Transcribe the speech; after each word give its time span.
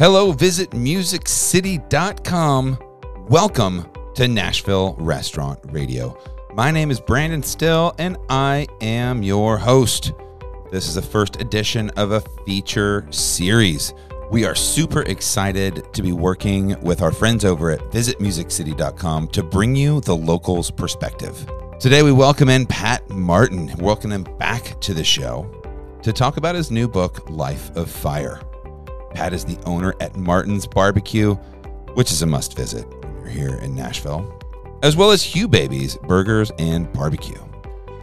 Hello, 0.00 0.32
visit 0.32 0.70
musiccity.com. 0.70 2.78
Welcome 3.28 3.86
to 4.14 4.28
Nashville 4.28 4.96
Restaurant 4.98 5.60
Radio. 5.64 6.16
My 6.54 6.70
name 6.70 6.90
is 6.90 6.98
Brandon 6.98 7.42
Styll, 7.42 7.94
and 7.98 8.16
I 8.30 8.66
am 8.80 9.22
your 9.22 9.58
host. 9.58 10.14
This 10.72 10.88
is 10.88 10.94
the 10.94 11.02
first 11.02 11.42
edition 11.42 11.90
of 11.98 12.12
a 12.12 12.22
feature 12.46 13.06
series. 13.10 13.92
We 14.30 14.46
are 14.46 14.54
super 14.54 15.02
excited 15.02 15.92
to 15.92 16.02
be 16.02 16.12
working 16.12 16.80
with 16.80 17.02
our 17.02 17.12
friends 17.12 17.44
over 17.44 17.70
at 17.70 17.80
visitmusiccity.com 17.90 19.28
to 19.28 19.42
bring 19.42 19.76
you 19.76 20.00
the 20.00 20.16
locals 20.16 20.70
perspective. 20.70 21.46
Today, 21.78 22.02
we 22.02 22.12
welcome 22.12 22.48
in 22.48 22.64
Pat 22.64 23.06
Martin, 23.10 23.70
welcome 23.76 24.12
him 24.12 24.24
back 24.38 24.80
to 24.80 24.94
the 24.94 25.04
show 25.04 25.44
to 26.02 26.10
talk 26.10 26.38
about 26.38 26.54
his 26.54 26.70
new 26.70 26.88
book, 26.88 27.28
Life 27.28 27.76
of 27.76 27.90
Fire. 27.90 28.40
Pat 29.14 29.32
is 29.32 29.44
the 29.44 29.58
owner 29.66 29.94
at 30.00 30.16
Martin's 30.16 30.66
Barbecue, 30.66 31.34
which 31.94 32.12
is 32.12 32.22
a 32.22 32.26
must 32.26 32.56
visit 32.56 32.86
when 32.88 33.14
you're 33.14 33.28
here 33.28 33.54
in 33.56 33.74
Nashville, 33.74 34.38
as 34.82 34.96
well 34.96 35.10
as 35.10 35.22
Hugh 35.22 35.48
Baby's 35.48 35.96
Burgers 35.98 36.52
and 36.58 36.92
Barbecue. 36.92 37.40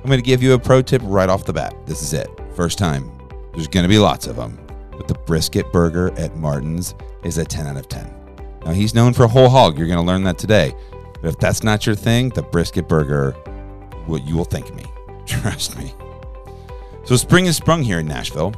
I'm 0.07 0.11
going 0.11 0.19
to 0.19 0.25
give 0.25 0.43
you 0.43 0.53
a 0.53 0.59
pro 0.59 0.81
tip 0.81 1.01
right 1.03 1.29
off 1.29 1.45
the 1.45 1.53
bat. 1.53 1.75
This 1.85 2.01
is 2.01 2.13
it. 2.13 2.29
First 2.55 2.77
time. 2.77 3.11
There's 3.53 3.67
going 3.67 3.83
to 3.83 3.89
be 3.89 3.97
lots 3.97 4.27
of 4.27 4.35
them. 4.35 4.57
But 4.91 5.07
the 5.07 5.15
brisket 5.15 5.71
burger 5.73 6.17
at 6.17 6.37
Martin's 6.37 6.95
is 7.23 7.37
a 7.37 7.45
10 7.45 7.67
out 7.67 7.77
of 7.77 7.89
10. 7.89 8.13
Now, 8.65 8.71
he's 8.71 8.93
known 8.93 9.13
for 9.13 9.27
whole 9.27 9.49
hog. 9.49 9.77
You're 9.77 9.87
going 9.87 9.99
to 9.99 10.05
learn 10.05 10.23
that 10.23 10.37
today. 10.37 10.73
But 11.21 11.29
if 11.29 11.39
that's 11.39 11.63
not 11.63 11.85
your 11.85 11.95
thing, 11.95 12.29
the 12.29 12.41
brisket 12.41 12.87
burger, 12.87 13.35
well, 14.07 14.19
you 14.19 14.35
will 14.35 14.45
thank 14.45 14.73
me. 14.75 14.85
Trust 15.25 15.77
me. 15.77 15.93
So, 17.03 17.15
spring 17.15 17.45
has 17.45 17.57
sprung 17.57 17.83
here 17.83 17.99
in 17.99 18.07
Nashville. 18.07 18.53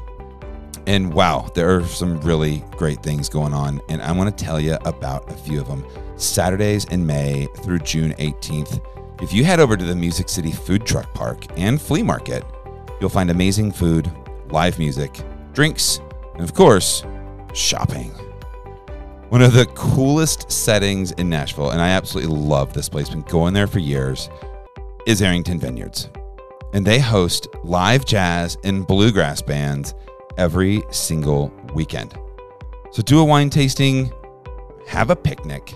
And 0.90 1.14
wow, 1.14 1.52
there 1.54 1.70
are 1.70 1.86
some 1.86 2.20
really 2.22 2.64
great 2.72 3.04
things 3.04 3.30
going 3.30 3.54
on. 3.54 3.80
And 3.90 4.02
I 4.02 4.12
want 4.12 4.36
to 4.36 4.44
tell 4.44 4.60
you 4.60 4.76
about 4.86 5.32
a 5.32 5.36
few 5.36 5.62
of 5.62 5.68
them. 5.68 5.86
Saturdays 6.16 6.86
in 6.86 7.06
May 7.06 7.48
through 7.58 7.78
June 7.80 8.14
18th. 8.14 8.84
If 9.22 9.32
you 9.32 9.44
head 9.46 9.60
over 9.60 9.78
to 9.78 9.86
the 9.86 9.96
Music 9.96 10.28
City 10.28 10.52
Food 10.52 10.88
Truck 10.88 11.14
Park 11.14 11.46
and 11.60 11.80
Flea 11.80 12.02
Market, 12.02 12.44
you'll 13.00 13.12
find 13.12 13.30
amazing 13.30 13.72
food, 13.72 14.12
live 14.50 14.80
music, 14.80 15.20
drinks, 15.54 16.02
and 16.34 16.42
of 16.42 16.56
course, 16.56 17.04
shopping. 17.54 18.10
One 19.30 19.44
of 19.44 19.54
the 19.54 19.68
coolest 19.76 20.52
settings 20.52 21.12
in 21.12 21.30
Nashville, 21.30 21.70
and 21.70 21.82
I 21.82 21.90
absolutely 21.90 22.36
love 22.36 22.74
this 22.74 22.90
place, 22.90 23.10
been 23.10 23.22
going 23.22 23.54
there 23.54 23.68
for 23.68 23.78
years, 23.78 24.28
is 25.06 25.22
Arrington 25.22 25.60
Vineyards. 25.60 26.10
And 26.74 26.84
they 26.84 26.98
host 26.98 27.48
live 27.64 28.06
jazz 28.06 28.58
and 28.64 28.88
bluegrass 28.88 29.44
bands 29.44 29.94
every 30.40 30.82
single 30.90 31.54
weekend. 31.76 32.18
So 32.92 33.04
do 33.04 33.20
a 33.20 33.24
wine 33.24 33.52
tasting, 33.52 34.12
have 34.88 35.12
a 35.12 35.16
picnic, 35.16 35.76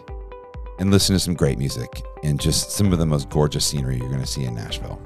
and 0.79 0.89
listen 0.89 1.13
to 1.13 1.19
some 1.19 1.35
great 1.35 1.59
music 1.59 2.01
and 2.23 2.39
just 2.39 2.71
some 2.71 2.91
of 2.91 2.97
the 2.97 3.05
most 3.05 3.29
gorgeous 3.29 3.65
scenery 3.65 3.97
you're 3.97 4.07
going 4.07 4.21
to 4.21 4.25
see 4.25 4.45
in 4.45 4.55
Nashville. 4.55 4.99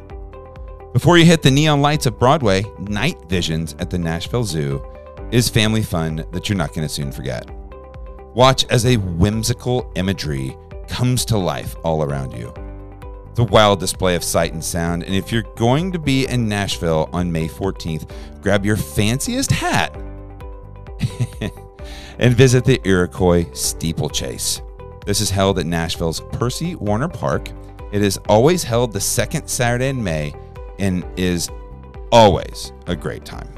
Before 0.94 1.18
you 1.18 1.26
hit 1.26 1.42
the 1.42 1.52
neon 1.52 1.82
lights 1.82 2.06
of 2.06 2.18
Broadway, 2.18 2.64
Night 2.80 3.18
Visions 3.28 3.76
at 3.80 3.90
the 3.90 3.98
Nashville 3.98 4.46
Zoo 4.46 4.86
is 5.32 5.50
family 5.50 5.84
fun 5.84 6.24
that 6.32 6.48
you're 6.48 6.58
not 6.58 6.74
going 6.74 6.88
to 6.88 6.94
soon 6.94 7.12
forget. 7.12 7.50
Watch 8.34 8.66
as 8.70 8.86
a 8.86 8.96
whimsical 8.98 9.92
imagery 9.96 10.56
comes 10.88 11.26
to 11.26 11.38
life 11.38 11.76
all 11.84 12.04
around 12.04 12.32
you. 12.32 12.54
It's 13.38 13.52
a 13.52 13.54
wild 13.54 13.80
display 13.80 14.16
of 14.16 14.24
sight 14.24 14.54
and 14.54 14.64
sound, 14.64 15.04
and 15.04 15.14
if 15.14 15.32
you're 15.32 15.44
going 15.56 15.92
to 15.92 16.00
be 16.00 16.26
in 16.26 16.50
Nashville 16.50 17.08
on 17.14 17.32
May 17.32 17.48
14th, 17.48 18.10
grab 18.42 18.66
your 18.66 18.76
fanciest 18.76 19.52
hat 19.52 19.96
and 22.18 22.34
visit 22.34 22.66
the 22.66 22.82
Iroquois 22.84 23.46
Steeplechase. 23.54 24.64
This 25.06 25.22
is 25.22 25.30
held 25.30 25.60
at 25.60 25.68
Nashville's 25.68 26.20
Percy 26.32 26.74
Warner 26.74 27.10
Park. 27.10 27.52
It 27.92 28.02
is 28.02 28.18
always 28.28 28.64
held 28.64 28.92
the 28.92 29.00
second 29.00 29.48
Saturday 29.48 29.90
in 29.90 30.04
May 30.04 30.34
and 30.80 31.06
is 31.16 31.48
always 32.12 32.74
a 32.88 32.96
great 32.96 33.24
time. 33.24 33.54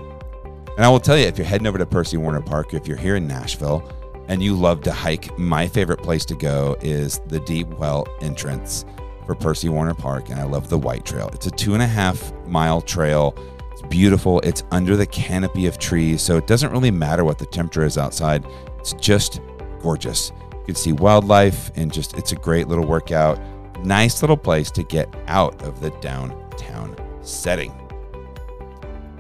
And 0.76 0.86
I 0.86 0.90
will 0.90 1.00
tell 1.00 1.18
you, 1.18 1.24
if 1.24 1.38
you're 1.38 1.48
heading 1.48 1.68
over 1.68 1.78
to 1.78 1.86
Percy 1.86 2.18
Warner 2.18 2.42
Park, 2.42 2.74
if 2.74 2.86
you're 2.86 2.98
here 2.98 3.16
in 3.16 3.26
Nashville 3.30 3.90
and 4.28 4.44
you 4.44 4.58
love 4.58 4.82
to 4.82 4.92
hike, 4.92 5.40
my 5.40 5.70
favorite 5.70 6.04
place 6.04 6.26
to 6.26 6.36
go 6.36 6.76
is 6.82 7.22
the 7.28 7.40
Deep 7.40 7.70
Well 7.80 8.06
entrance 8.20 8.84
for 9.30 9.36
Percy 9.36 9.70
Warner 9.70 9.94
Park. 9.94 10.32
And 10.32 10.40
I 10.40 10.44
love 10.44 10.70
the 10.70 10.78
White 10.80 11.06
Trail. 11.06 11.30
It's 11.34 11.46
a 11.46 11.52
two 11.52 11.76
and 11.76 11.84
a 11.84 11.88
half 11.88 12.34
mile 12.48 12.82
trail. 12.82 13.36
It's 13.72 13.84
beautiful. 13.84 14.40
It's 14.40 14.64
under 14.72 14.98
the 14.98 15.06
canopy 15.06 15.68
of 15.68 15.78
trees. 15.78 16.24
So 16.24 16.36
it 16.38 16.48
doesn't 16.48 16.72
really 16.72 16.90
matter 16.90 17.24
what 17.24 17.38
the 17.38 17.46
temperature 17.46 17.86
is 17.86 17.96
outside. 17.96 18.44
It's 18.80 18.94
just 18.94 19.40
gorgeous. 19.82 20.32
You 20.52 20.66
can 20.66 20.76
see 20.76 20.94
wildlife 20.94 21.70
and 21.76 21.94
just, 21.94 22.18
it's 22.18 22.32
a 22.32 22.36
great 22.36 22.68
little 22.70 22.88
workout. 22.88 23.40
Nice 23.86 24.24
little 24.24 24.36
place 24.36 24.72
to 24.72 24.82
get 24.82 25.16
out 25.28 25.62
of 25.62 25.80
the 25.80 25.92
downtown 26.02 26.96
setting. 27.22 27.72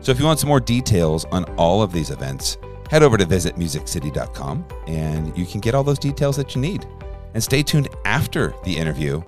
So 0.01 0.11
if 0.11 0.17
you 0.17 0.25
want 0.25 0.39
some 0.39 0.47
more 0.47 0.59
details 0.59 1.25
on 1.25 1.43
all 1.55 1.83
of 1.83 1.93
these 1.93 2.09
events, 2.09 2.57
head 2.89 3.03
over 3.03 3.15
to 3.15 3.27
visitmusiccity.com 3.27 4.65
and 4.87 5.37
you 5.37 5.45
can 5.45 5.59
get 5.59 5.75
all 5.75 5.83
those 5.83 5.99
details 5.99 6.35
that 6.37 6.55
you 6.55 6.61
need. 6.61 6.87
And 7.35 7.43
stay 7.43 7.61
tuned 7.61 7.89
after 8.05 8.55
the 8.63 8.75
interview 8.75 9.21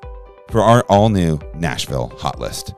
for 0.52 0.62
our 0.62 0.84
all 0.84 1.10
new 1.10 1.40
Nashville 1.56 2.10
hot 2.18 2.40
list. 2.40 2.74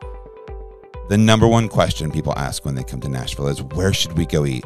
The 1.10 1.18
number 1.18 1.48
one 1.48 1.68
question 1.68 2.12
people 2.12 2.34
ask 2.38 2.64
when 2.64 2.76
they 2.76 2.84
come 2.84 3.02
to 3.02 3.10
Nashville 3.10 3.48
is 3.48 3.62
where 3.62 3.92
should 3.92 4.18
we 4.18 4.26
go 4.26 4.46
eat? 4.46 4.64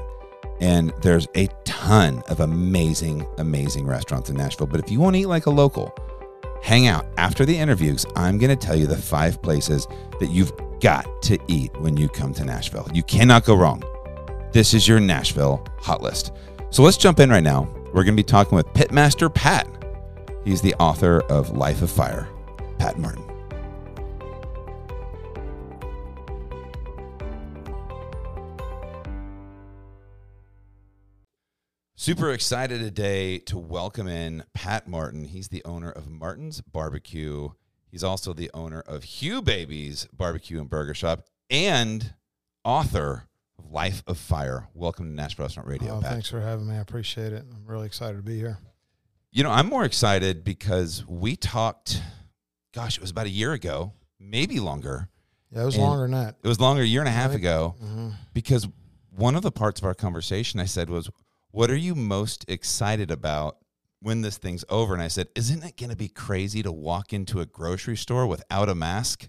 And 0.60 0.92
there's 1.02 1.28
a 1.36 1.48
ton 1.66 2.24
of 2.30 2.40
amazing, 2.40 3.26
amazing 3.38 3.86
restaurants 3.86 4.30
in 4.30 4.38
Nashville. 4.38 4.68
But 4.68 4.80
if 4.80 4.92
you 4.92 5.00
want 5.00 5.16
to 5.16 5.22
eat 5.22 5.28
like 5.28 5.46
a 5.46 5.52
local, 5.52 5.96
hang 6.62 6.88
out 6.88 7.06
after 7.18 7.46
the 7.46 7.58
interviews. 7.58 8.06
I'm 8.16 8.38
going 8.38 8.56
to 8.56 8.66
tell 8.68 8.76
you 8.76 8.88
the 8.88 8.98
five 8.98 9.42
places 9.42 9.88
that 10.20 10.30
you've 10.30 10.52
got 10.80 11.22
to 11.24 11.38
eat 11.48 11.76
when 11.80 11.98
you 11.98 12.10
come 12.10 12.34
to 12.34 12.46
Nashville. 12.46 12.88
You 12.94 13.04
cannot 13.04 13.46
go 13.46 13.56
wrong. 13.56 13.84
This 14.52 14.74
is 14.74 14.88
your 14.88 15.00
Nashville 15.00 15.66
hot 15.80 16.02
list. 16.02 16.34
So 16.70 16.84
let's 16.84 16.98
jump 16.98 17.20
in 17.20 17.30
right 17.30 17.44
now. 17.44 17.70
We're 17.88 18.04
going 18.04 18.16
to 18.16 18.24
be 18.24 18.24
talking 18.24 18.56
with 18.56 18.68
Pitmaster 18.68 19.34
Pat. 19.34 19.68
He's 20.44 20.62
the 20.62 20.76
author 20.76 21.22
of 21.30 21.52
Life 21.52 21.82
of 21.82 21.90
Fire, 21.90 22.28
Pat 22.78 22.98
Martin. 22.98 23.24
Super 31.96 32.32
excited 32.32 32.80
today 32.80 33.38
to 33.40 33.58
welcome 33.58 34.08
in 34.08 34.44
Pat 34.54 34.88
Martin. 34.88 35.26
He's 35.26 35.50
the 35.50 35.62
owner 35.66 35.92
of 35.92 36.10
Martin's 36.10 36.62
Barbecue. 36.62 37.50
He's 37.92 38.04
also 38.04 38.32
the 38.32 38.50
owner 38.54 38.82
of 38.82 39.04
Hugh 39.04 39.42
Baby's 39.42 40.08
Barbecue 40.14 40.60
and 40.60 40.70
Burger 40.70 40.94
Shop 40.94 41.26
and 41.50 42.14
author 42.64 43.28
of 43.58 43.72
Life 43.72 44.04
of 44.08 44.18
Fire. 44.18 44.70
Welcome 44.74 45.08
to 45.10 45.14
Nashville 45.14 45.46
Restaurant 45.46 45.68
Radio. 45.68 45.98
Oh, 45.98 46.02
Pat. 46.02 46.12
thanks 46.12 46.30
for 46.30 46.40
having 46.40 46.68
me. 46.68 46.76
I 46.76 46.80
appreciate 46.80 47.34
it. 47.34 47.44
I'm 47.52 47.66
really 47.66 47.88
excited 47.88 48.16
to 48.16 48.24
be 48.24 48.38
here. 48.38 48.58
You 49.32 49.44
know, 49.44 49.52
I'm 49.52 49.68
more 49.68 49.84
excited 49.84 50.44
because 50.44 51.06
we 51.08 51.36
talked, 51.36 52.02
gosh, 52.78 52.98
it 52.98 53.02
was 53.02 53.10
about 53.12 53.26
a 53.26 53.30
year 53.30 53.54
ago, 53.54 53.94
maybe 54.20 54.60
longer. 54.60 55.10
Yeah, 55.52 55.64
it 55.64 55.66
was 55.66 55.76
And 55.76 55.84
longer 55.84 56.04
than 56.04 56.12
that. 56.12 56.36
It 56.44 56.48
was 56.48 56.60
longer, 56.60 56.82
a 56.84 56.86
year 56.86 57.02
and 57.02 57.08
a 57.10 57.12
half 57.12 57.34
ago, 57.34 57.76
hmm 57.80 58.10
because 58.34 58.68
one 59.16 59.36
of 59.36 59.42
the 59.42 59.52
parts 59.52 59.80
of 59.82 59.86
our 59.86 59.96
conversation 59.96 60.60
I 60.60 60.66
said 60.66 60.90
was, 60.90 61.10
What 61.52 61.72
are 61.72 61.76
you 61.76 61.96
most 61.96 62.46
excited 62.48 63.10
about 63.10 63.58
when 64.00 64.22
this 64.22 64.38
thing's 64.38 64.64
over? 64.70 64.94
And 64.94 65.02
I 65.02 65.08
said, 65.08 65.28
Isn't 65.36 65.64
it 65.64 65.76
going 65.78 65.90
to 65.90 65.96
be 65.96 66.08
crazy 66.10 66.62
to 66.64 66.72
walk 66.72 67.14
into 67.14 67.40
a 67.40 67.46
grocery 67.48 67.98
store 67.98 68.28
without 68.28 68.70
a 68.70 68.76
mask? 68.76 69.28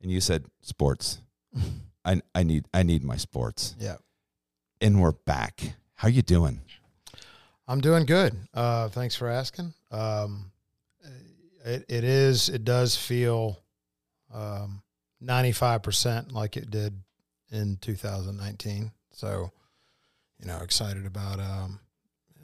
And 0.00 0.10
you 0.10 0.20
said, 0.20 0.46
Sports. 0.60 1.20
I, 2.04 2.20
I 2.34 2.42
need 2.42 2.64
I 2.74 2.82
need 2.82 3.04
my 3.04 3.16
sports. 3.16 3.76
Yeah, 3.78 3.96
And 4.80 5.00
we're 5.00 5.12
back. 5.12 5.76
How 5.94 6.08
are 6.08 6.10
you 6.10 6.22
doing? 6.22 6.62
I'm 7.68 7.80
doing 7.80 8.06
good. 8.06 8.34
Uh, 8.52 8.88
thanks 8.88 9.14
for 9.14 9.28
asking. 9.28 9.72
Um, 9.92 10.50
it, 11.64 11.84
it 11.88 12.04
is. 12.04 12.48
It 12.48 12.64
does 12.64 12.96
feel 12.96 13.58
um, 14.32 14.82
95% 15.22 16.32
like 16.32 16.56
it 16.56 16.70
did 16.70 17.00
in 17.50 17.76
2019. 17.80 18.90
So, 19.12 19.50
you 20.38 20.46
know, 20.46 20.58
excited 20.58 21.06
about. 21.06 21.38
Um, 21.38 21.80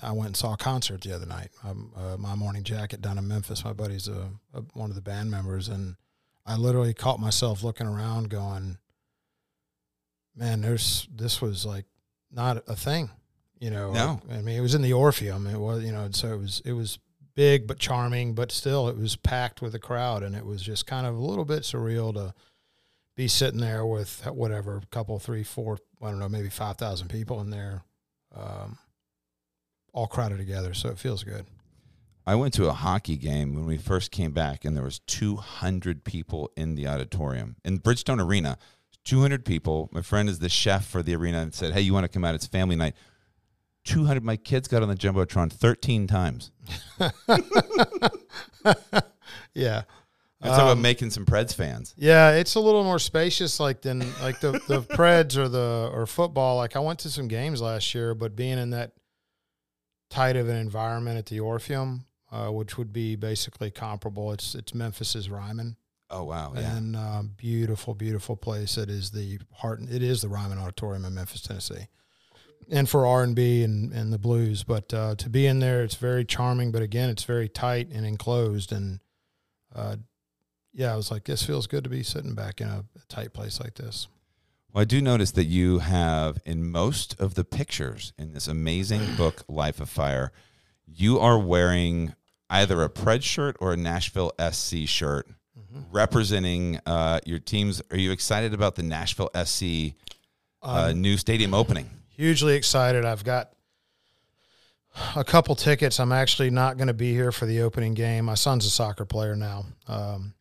I 0.00 0.12
went 0.12 0.26
and 0.28 0.36
saw 0.36 0.54
a 0.54 0.56
concert 0.56 1.00
the 1.00 1.14
other 1.14 1.26
night. 1.26 1.50
Um, 1.64 1.92
uh, 1.96 2.16
my 2.16 2.34
morning 2.34 2.62
jacket 2.62 3.00
down 3.00 3.18
in 3.18 3.26
Memphis. 3.26 3.64
My 3.64 3.72
buddy's 3.72 4.06
a, 4.06 4.30
a, 4.54 4.60
one 4.74 4.90
of 4.90 4.96
the 4.96 5.02
band 5.02 5.30
members, 5.30 5.68
and 5.68 5.96
I 6.46 6.56
literally 6.56 6.94
caught 6.94 7.18
myself 7.18 7.64
looking 7.64 7.88
around, 7.88 8.30
going, 8.30 8.78
"Man, 10.36 10.60
there's 10.60 11.08
this 11.12 11.42
was 11.42 11.66
like 11.66 11.86
not 12.30 12.62
a 12.68 12.76
thing." 12.76 13.10
You 13.58 13.70
know, 13.70 13.92
No. 13.92 14.20
I 14.30 14.40
mean, 14.40 14.56
it 14.56 14.60
was 14.60 14.76
in 14.76 14.82
the 14.82 14.92
Orpheum. 14.92 15.48
It 15.48 15.58
was, 15.58 15.82
you 15.82 15.90
know, 15.90 16.08
so 16.12 16.28
it 16.32 16.38
was 16.38 16.62
it 16.64 16.72
was 16.74 17.00
big 17.38 17.68
but 17.68 17.78
charming, 17.78 18.34
but 18.34 18.50
still 18.50 18.88
it 18.88 18.98
was 18.98 19.14
packed 19.14 19.62
with 19.62 19.72
a 19.72 19.78
crowd, 19.78 20.24
and 20.24 20.34
it 20.34 20.44
was 20.44 20.60
just 20.60 20.88
kind 20.88 21.06
of 21.06 21.14
a 21.14 21.20
little 21.20 21.44
bit 21.44 21.62
surreal 21.62 22.12
to 22.12 22.34
be 23.14 23.28
sitting 23.28 23.60
there 23.60 23.86
with 23.86 24.26
whatever 24.26 24.78
a 24.78 24.86
couple, 24.86 25.16
three, 25.20 25.44
four, 25.44 25.78
I 26.02 26.10
don't 26.10 26.18
know, 26.18 26.28
maybe 26.28 26.48
five 26.48 26.78
thousand 26.78 27.06
people 27.06 27.40
in 27.40 27.50
there, 27.50 27.84
um, 28.34 28.76
all 29.92 30.08
crowded 30.08 30.38
together, 30.38 30.74
so 30.74 30.88
it 30.88 30.98
feels 30.98 31.22
good. 31.22 31.46
I 32.26 32.34
went 32.34 32.54
to 32.54 32.66
a 32.66 32.72
hockey 32.72 33.16
game 33.16 33.54
when 33.54 33.66
we 33.66 33.78
first 33.78 34.10
came 34.10 34.32
back, 34.32 34.64
and 34.64 34.76
there 34.76 34.82
was 34.82 34.98
200 35.06 36.02
people 36.02 36.50
in 36.56 36.74
the 36.74 36.88
auditorium 36.88 37.54
in 37.64 37.78
Bridgestone 37.78 38.20
Arena. 38.20 38.58
200 39.04 39.44
people. 39.44 39.88
My 39.92 40.02
friend 40.02 40.28
is 40.28 40.40
the 40.40 40.48
chef 40.48 40.84
for 40.84 41.04
the 41.04 41.14
arena 41.14 41.38
and 41.38 41.54
said, 41.54 41.72
"Hey, 41.72 41.82
you 41.82 41.94
want 41.94 42.02
to 42.02 42.08
come 42.08 42.24
out? 42.24 42.34
It's 42.34 42.48
family 42.48 42.74
night." 42.74 42.96
200. 43.84 44.22
My 44.22 44.36
kids 44.36 44.68
got 44.68 44.82
on 44.82 44.88
the 44.88 44.94
jumbotron 44.94 45.52
13 45.52 46.06
times. 46.06 46.50
Yeah. 49.54 49.82
That's 50.40 50.54
about 50.56 50.68
Um, 50.72 50.82
making 50.82 51.10
some 51.10 51.24
Preds 51.26 51.52
fans. 51.52 51.94
Yeah, 51.96 52.30
it's 52.30 52.54
a 52.54 52.60
little 52.60 52.84
more 52.84 53.00
spacious, 53.00 53.58
like 53.58 53.82
than 53.82 53.98
like 54.22 54.38
the 54.38 54.52
the 54.68 54.82
Preds 54.94 55.36
or 55.36 55.48
the 55.48 55.90
or 55.92 56.06
football. 56.06 56.56
Like 56.58 56.76
I 56.76 56.78
went 56.78 57.00
to 57.00 57.10
some 57.10 57.26
games 57.26 57.60
last 57.60 57.92
year, 57.92 58.14
but 58.14 58.36
being 58.36 58.56
in 58.58 58.70
that 58.70 58.92
tight 60.10 60.36
of 60.36 60.48
an 60.48 60.54
environment 60.56 61.18
at 61.18 61.26
the 61.26 61.40
Orpheum, 61.40 62.04
uh, 62.30 62.50
which 62.50 62.78
would 62.78 62.92
be 62.92 63.16
basically 63.16 63.72
comparable. 63.72 64.30
It's 64.32 64.54
it's 64.54 64.72
Memphis's 64.74 65.28
Ryman, 65.28 65.76
Oh 66.08 66.22
wow, 66.22 66.52
yeah. 66.54 66.76
and 66.76 66.94
um, 66.94 67.32
beautiful, 67.36 67.94
beautiful 67.94 68.36
place. 68.36 68.78
It 68.78 68.90
is 68.90 69.10
the 69.10 69.40
heart. 69.54 69.80
It 69.90 70.04
is 70.04 70.22
the 70.22 70.28
Ryman 70.28 70.58
Auditorium 70.58 71.04
in 71.04 71.14
Memphis, 71.14 71.40
Tennessee, 71.42 71.88
and 72.70 72.88
for 72.88 73.06
R 73.06 73.22
and 73.22 73.34
B 73.34 73.62
and 73.62 74.12
the 74.12 74.18
blues. 74.18 74.64
But 74.64 74.92
uh, 74.92 75.14
to 75.16 75.28
be 75.28 75.46
in 75.46 75.60
there, 75.60 75.82
it's 75.82 75.94
very 75.94 76.24
charming. 76.24 76.70
But 76.70 76.82
again, 76.82 77.10
it's 77.10 77.24
very 77.24 77.48
tight 77.48 77.88
and 77.90 78.06
enclosed. 78.06 78.72
And 78.72 79.00
uh, 79.74 79.96
yeah, 80.72 80.92
I 80.92 80.96
was 80.96 81.10
like, 81.10 81.24
this 81.24 81.44
feels 81.44 81.66
good 81.66 81.84
to 81.84 81.90
be 81.90 82.02
sitting 82.02 82.34
back 82.34 82.60
in 82.60 82.68
a, 82.68 82.84
a 82.96 83.06
tight 83.08 83.32
place 83.32 83.60
like 83.60 83.74
this. 83.74 84.08
Well, 84.72 84.82
I 84.82 84.84
do 84.84 85.00
notice 85.00 85.30
that 85.32 85.44
you 85.44 85.78
have 85.78 86.38
in 86.44 86.70
most 86.70 87.18
of 87.18 87.34
the 87.34 87.44
pictures 87.44 88.12
in 88.18 88.34
this 88.34 88.46
amazing 88.48 89.14
book, 89.16 89.44
Life 89.48 89.80
of 89.80 89.88
Fire, 89.88 90.30
you 90.86 91.18
are 91.18 91.38
wearing 91.38 92.14
either 92.50 92.82
a 92.82 92.88
Pred 92.88 93.22
shirt 93.22 93.56
or 93.60 93.72
a 93.72 93.76
Nashville 93.76 94.32
SC 94.50 94.86
shirt 94.86 95.26
representing 95.90 96.80
uh, 96.86 97.20
your 97.26 97.38
teams. 97.38 97.82
Are 97.90 97.96
you 97.96 98.10
excited 98.10 98.54
about 98.54 98.74
the 98.76 98.82
Nashville 98.82 99.30
SC 99.44 99.94
uh, 100.62 100.90
Um, 100.90 101.00
new 101.00 101.16
stadium 101.16 101.54
opening? 101.54 101.90
Hugely 102.18 102.56
excited. 102.56 103.06
I've 103.06 103.24
got 103.24 103.52
a 105.16 105.24
couple 105.24 105.54
tickets. 105.54 106.00
I'm 106.00 106.12
actually 106.12 106.50
not 106.50 106.76
going 106.76 106.88
to 106.88 106.94
be 106.94 107.12
here 107.12 107.32
for 107.32 107.46
the 107.46 107.62
opening 107.62 107.94
game. 107.94 108.26
My 108.26 108.34
son's 108.34 108.66
a 108.66 108.70
soccer 108.70 109.06
player 109.06 109.36
now. 109.36 109.64
Um, 109.86 110.34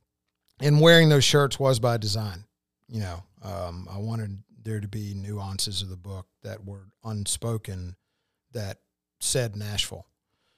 and 0.60 0.82
wearing 0.82 1.08
those 1.08 1.24
shirts 1.24 1.60
was 1.60 1.80
by 1.80 1.98
design. 1.98 2.44
You 2.90 3.02
know, 3.02 3.24
um, 3.44 3.88
I 3.90 4.00
wanted 4.00 4.44
there 4.64 4.80
to 4.80 4.88
be 4.88 5.14
nuances 5.14 5.82
of 5.82 5.90
the 5.90 5.96
book 5.96 6.26
that 6.44 6.66
were 6.66 6.88
unspoken 7.04 7.96
that 8.54 8.80
said 9.20 9.56
Nashville. 9.56 10.08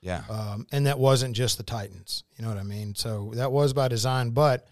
Yeah. 0.02 0.24
Um, 0.30 0.66
and 0.72 0.88
that 0.88 0.98
wasn't 0.98 1.36
just 1.36 1.58
the 1.58 1.64
Titans. 1.64 2.24
You 2.38 2.44
know 2.44 2.50
what 2.50 2.58
I 2.58 2.64
mean? 2.64 2.96
So 2.96 3.34
that 3.36 3.52
was 3.52 3.74
by 3.74 3.90
design. 3.90 4.30
But 4.30 4.66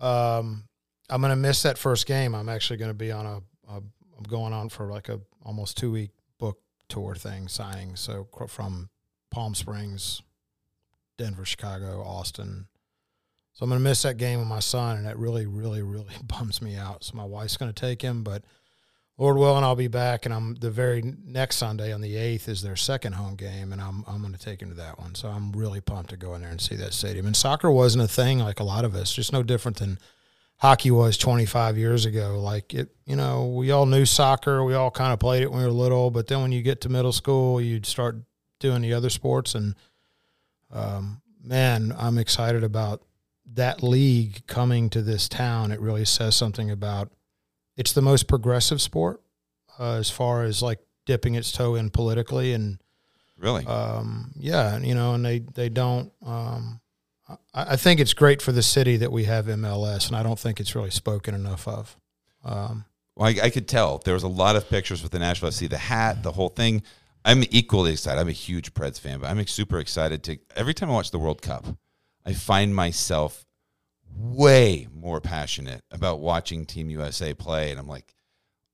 um, 0.00 0.64
I'm 1.08 1.20
going 1.20 1.30
to 1.30 1.36
miss 1.36 1.62
that 1.62 1.78
first 1.78 2.06
game. 2.06 2.34
I'm 2.34 2.48
actually 2.48 2.78
going 2.78 2.90
to 2.90 2.94
be 2.94 3.12
on 3.12 3.26
a, 3.26 3.36
a. 3.72 3.82
I'm 4.16 4.24
going 4.24 4.52
on 4.52 4.68
for 4.68 4.86
like 4.86 5.08
a 5.08 5.20
almost 5.44 5.76
two 5.76 5.92
week 5.92 6.10
book 6.38 6.58
tour 6.88 7.14
thing 7.14 7.48
signing. 7.48 7.96
So 7.96 8.28
from 8.48 8.88
Palm 9.30 9.54
Springs, 9.54 10.22
Denver, 11.18 11.44
Chicago, 11.44 12.02
Austin. 12.02 12.66
So 13.52 13.64
I'm 13.64 13.70
going 13.70 13.80
to 13.80 13.88
miss 13.88 14.02
that 14.02 14.18
game 14.18 14.38
with 14.38 14.48
my 14.48 14.60
son, 14.60 14.98
and 14.98 15.06
that 15.06 15.18
really, 15.18 15.46
really, 15.46 15.82
really 15.82 16.14
bums 16.22 16.60
me 16.60 16.76
out. 16.76 17.04
So 17.04 17.16
my 17.16 17.24
wife's 17.24 17.56
going 17.56 17.72
to 17.72 17.80
take 17.80 18.02
him, 18.02 18.22
but 18.22 18.44
Lord 19.18 19.38
willing, 19.38 19.64
I'll 19.64 19.74
be 19.74 19.88
back, 19.88 20.26
and 20.26 20.34
I'm 20.34 20.56
the 20.56 20.70
very 20.70 21.02
next 21.24 21.56
Sunday 21.56 21.90
on 21.90 22.02
the 22.02 22.16
eighth 22.16 22.50
is 22.50 22.60
their 22.60 22.76
second 22.76 23.14
home 23.14 23.34
game, 23.34 23.72
and 23.72 23.80
I'm 23.80 24.04
I'm 24.06 24.20
going 24.20 24.34
to 24.34 24.38
take 24.38 24.60
him 24.60 24.68
to 24.68 24.74
that 24.74 24.98
one. 24.98 25.14
So 25.14 25.28
I'm 25.28 25.52
really 25.52 25.80
pumped 25.80 26.10
to 26.10 26.18
go 26.18 26.34
in 26.34 26.42
there 26.42 26.50
and 26.50 26.60
see 26.60 26.76
that 26.76 26.92
stadium. 26.92 27.24
And 27.24 27.34
soccer 27.34 27.70
wasn't 27.70 28.04
a 28.04 28.08
thing 28.08 28.40
like 28.40 28.60
a 28.60 28.64
lot 28.64 28.84
of 28.84 28.94
us, 28.94 29.14
just 29.14 29.32
no 29.32 29.42
different 29.42 29.78
than 29.78 29.98
hockey 30.58 30.90
was 30.90 31.16
25 31.18 31.76
years 31.78 32.04
ago. 32.06 32.40
Like 32.40 32.72
it, 32.74 32.88
you 33.04 33.16
know, 33.16 33.46
we 33.46 33.70
all 33.70 33.86
knew 33.86 34.04
soccer, 34.04 34.64
we 34.64 34.74
all 34.74 34.90
kind 34.90 35.12
of 35.12 35.18
played 35.18 35.42
it 35.42 35.50
when 35.50 35.60
we 35.60 35.66
were 35.66 35.70
little, 35.72 36.10
but 36.10 36.26
then 36.26 36.40
when 36.42 36.52
you 36.52 36.62
get 36.62 36.80
to 36.82 36.88
middle 36.88 37.12
school, 37.12 37.60
you'd 37.60 37.86
start 37.86 38.16
doing 38.58 38.80
the 38.82 38.94
other 38.94 39.10
sports, 39.10 39.54
and 39.54 39.74
um, 40.72 41.20
man, 41.42 41.94
I'm 41.96 42.18
excited 42.18 42.64
about 42.64 43.02
that 43.54 43.82
league 43.82 44.46
coming 44.46 44.90
to 44.90 45.02
this 45.02 45.28
town. 45.28 45.70
It 45.72 45.80
really 45.80 46.04
says 46.04 46.34
something 46.36 46.70
about 46.70 47.12
it's 47.76 47.92
the 47.92 48.02
most 48.02 48.26
progressive 48.26 48.80
sport 48.80 49.20
uh, 49.78 49.92
as 49.94 50.10
far 50.10 50.42
as 50.42 50.62
like 50.62 50.80
dipping 51.04 51.34
its 51.34 51.52
toe 51.52 51.74
in 51.74 51.90
politically 51.90 52.52
and 52.54 52.78
Really? 53.38 53.66
um, 53.66 54.32
yeah, 54.38 54.74
and, 54.74 54.86
you 54.86 54.94
know, 54.94 55.12
and 55.12 55.24
they 55.24 55.40
they 55.40 55.68
don't. 55.68 56.10
Um, 56.24 56.80
I, 57.52 57.76
think 57.76 58.00
it's 58.00 58.14
great 58.14 58.40
for 58.40 58.52
the 58.52 58.62
city 58.62 58.96
that 58.98 59.10
we 59.10 59.24
have 59.24 59.46
MLS, 59.46 60.06
and 60.06 60.16
I 60.16 60.22
don't 60.22 60.38
think 60.38 60.60
it's 60.60 60.74
really 60.74 60.90
spoken 60.90 61.34
enough 61.34 61.66
of. 61.66 61.96
Um, 62.44 62.84
Well, 63.16 63.28
I, 63.28 63.46
I 63.46 63.50
could 63.50 63.66
tell 63.66 63.98
there 63.98 64.14
was 64.14 64.22
a 64.22 64.28
lot 64.28 64.56
of 64.56 64.68
pictures 64.68 65.02
with 65.02 65.12
the 65.12 65.18
Nashville 65.18 65.50
SC, 65.50 65.68
the 65.68 65.78
hat, 65.78 66.22
the 66.22 66.32
whole 66.32 66.50
thing. 66.50 66.82
I'm 67.24 67.42
equally 67.50 67.92
excited. 67.92 68.20
I'm 68.20 68.28
a 68.28 68.32
huge 68.32 68.74
Preds 68.74 69.00
fan, 69.00 69.18
but 69.18 69.28
I'm 69.28 69.44
super 69.46 69.80
excited 69.80 70.22
to. 70.24 70.38
Every 70.54 70.74
time 70.74 70.90
I 70.90 70.94
watch 70.94 71.10
the 71.10 71.18
World 71.18 71.42
Cup, 71.42 71.66
I 72.24 72.32
find 72.32 72.74
myself 72.74 73.44
way 74.16 74.86
more 74.94 75.20
passionate 75.20 75.82
about 75.90 76.20
watching 76.20 76.64
Team 76.64 76.90
USA 76.90 77.34
play, 77.34 77.70
and 77.72 77.80
I'm 77.80 77.88
like, 77.88 78.14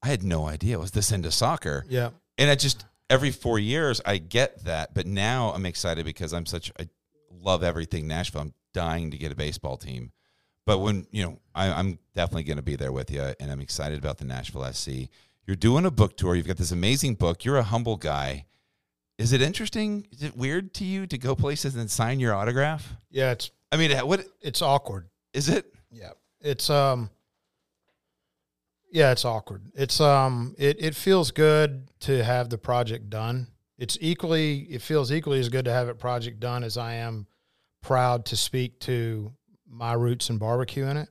I 0.03 0.09
had 0.09 0.23
no 0.23 0.47
idea 0.47 0.79
was 0.79 0.91
this 0.91 1.13
into 1.13 1.31
soccer, 1.31 1.87
yeah, 1.89 2.11
and 2.37 2.51
I 2.51 2.55
just 2.55 2.85
every 3.09 3.31
four 3.31 3.59
years 3.59 4.01
I 4.05 4.19
get 4.19 4.65
that, 4.65 4.93
but 4.93 5.07
now 5.07 5.51
I'm 5.51 5.65
excited 5.65 6.05
because 6.05 6.35
I'm 6.35 6.45
such 6.45 6.71
I 6.79 6.89
love 7.43 7.63
everything 7.63 8.07
Nashville. 8.07 8.43
I'm 8.43 8.55
dying 8.73 9.11
to 9.11 9.19
get 9.19 9.33
a 9.33 9.37
baseball 9.37 9.77
team. 9.77 10.13
But 10.65 10.79
when 10.79 11.07
you 11.11 11.25
know, 11.25 11.39
I, 11.55 11.73
I'm 11.73 11.99
definitely 12.15 12.45
going 12.45 12.57
to 12.57 12.63
be 12.63 12.77
there 12.77 12.93
with 12.93 13.11
you, 13.11 13.35
and 13.41 13.51
I'm 13.51 13.61
excited 13.61 13.99
about 13.99 14.19
the 14.19 14.25
Nashville 14.25 14.71
SC. 14.73 15.09
You're 15.47 15.57
doing 15.57 15.85
a 15.85 15.91
book 15.91 16.17
tour. 16.17 16.37
You've 16.37 16.47
got 16.47 16.57
this 16.57 16.71
amazing 16.71 17.15
book. 17.15 17.45
You're 17.45 17.57
a 17.57 17.65
humble 17.65 17.97
guy. 17.97 18.47
Is 19.19 19.33
it 19.33 19.43
interesting? 19.43 20.07
Is 20.13 20.23
it 20.23 20.37
weird 20.37 20.73
to 20.75 20.85
you 20.85 21.07
to 21.07 21.19
go 21.19 21.35
places 21.35 21.75
and 21.77 21.91
sign 21.91 22.21
your 22.21 22.35
autograph? 22.35 22.95
yeah. 23.11 23.33
It's 23.33 23.51
I 23.71 23.77
mean, 23.77 23.97
what 24.07 24.25
it's 24.41 24.63
awkward. 24.63 25.09
is 25.33 25.49
it? 25.49 25.67
Yeah. 25.91 26.13
It's 26.41 26.69
um 26.71 27.11
yeah, 28.91 29.11
it's 29.13 29.25
awkward. 29.25 29.63
It's 29.75 30.01
um 30.01 30.55
it 30.59 30.77
it 30.81 30.95
feels 30.95 31.31
good 31.31 31.89
to 32.01 32.23
have 32.23 32.51
the 32.51 32.59
project 32.59 33.11
done. 33.11 33.49
It's 33.79 33.99
equally 34.01 34.61
it 34.71 34.83
feels 34.83 35.11
equally 35.11 35.41
as 35.41 35.49
good 35.49 35.65
to 35.65 35.73
have 35.73 35.89
it 35.89 35.99
project 35.99 36.39
done 36.39 36.63
as 36.63 36.77
I 36.77 36.95
am 36.95 37.27
proud 37.83 38.25
to 38.27 38.37
speak 38.37 38.79
to 38.81 39.33
my 39.69 39.93
roots 39.93 40.31
and 40.31 40.41
barbecue 40.41 40.87
in 40.87 40.97
it. 40.97 41.09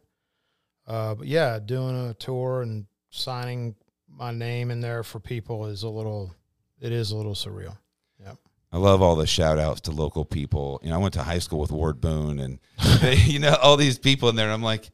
Uh 0.87 1.15
but 1.15 1.27
yeah, 1.27 1.59
doing 1.59 2.09
a 2.09 2.13
tour 2.15 2.61
and 2.61 2.85
signing 3.11 3.75
my 4.07 4.31
name 4.31 4.71
in 4.71 4.81
there 4.81 5.03
for 5.03 5.19
people 5.19 5.67
is 5.67 5.83
a 5.83 5.89
little 5.89 6.33
it 6.79 6.91
is 6.91 7.11
a 7.11 7.15
little 7.15 7.35
surreal. 7.35 7.77
Yep. 8.23 8.37
I 8.71 8.77
love 8.77 9.01
all 9.01 9.15
the 9.15 9.27
shout 9.27 9.59
outs 9.59 9.81
to 9.81 9.91
local 9.91 10.25
people. 10.25 10.79
You 10.83 10.89
know, 10.89 10.95
I 10.95 10.99
went 10.99 11.13
to 11.13 11.23
high 11.23 11.39
school 11.39 11.59
with 11.59 11.71
Ward 11.71 12.01
Boone 12.01 12.39
and 12.39 12.59
they, 13.01 13.15
you 13.15 13.39
know, 13.39 13.55
all 13.61 13.77
these 13.77 13.99
people 13.99 14.29
in 14.29 14.35
there. 14.35 14.47
And 14.47 14.53
I'm 14.53 14.63
like, 14.63 14.89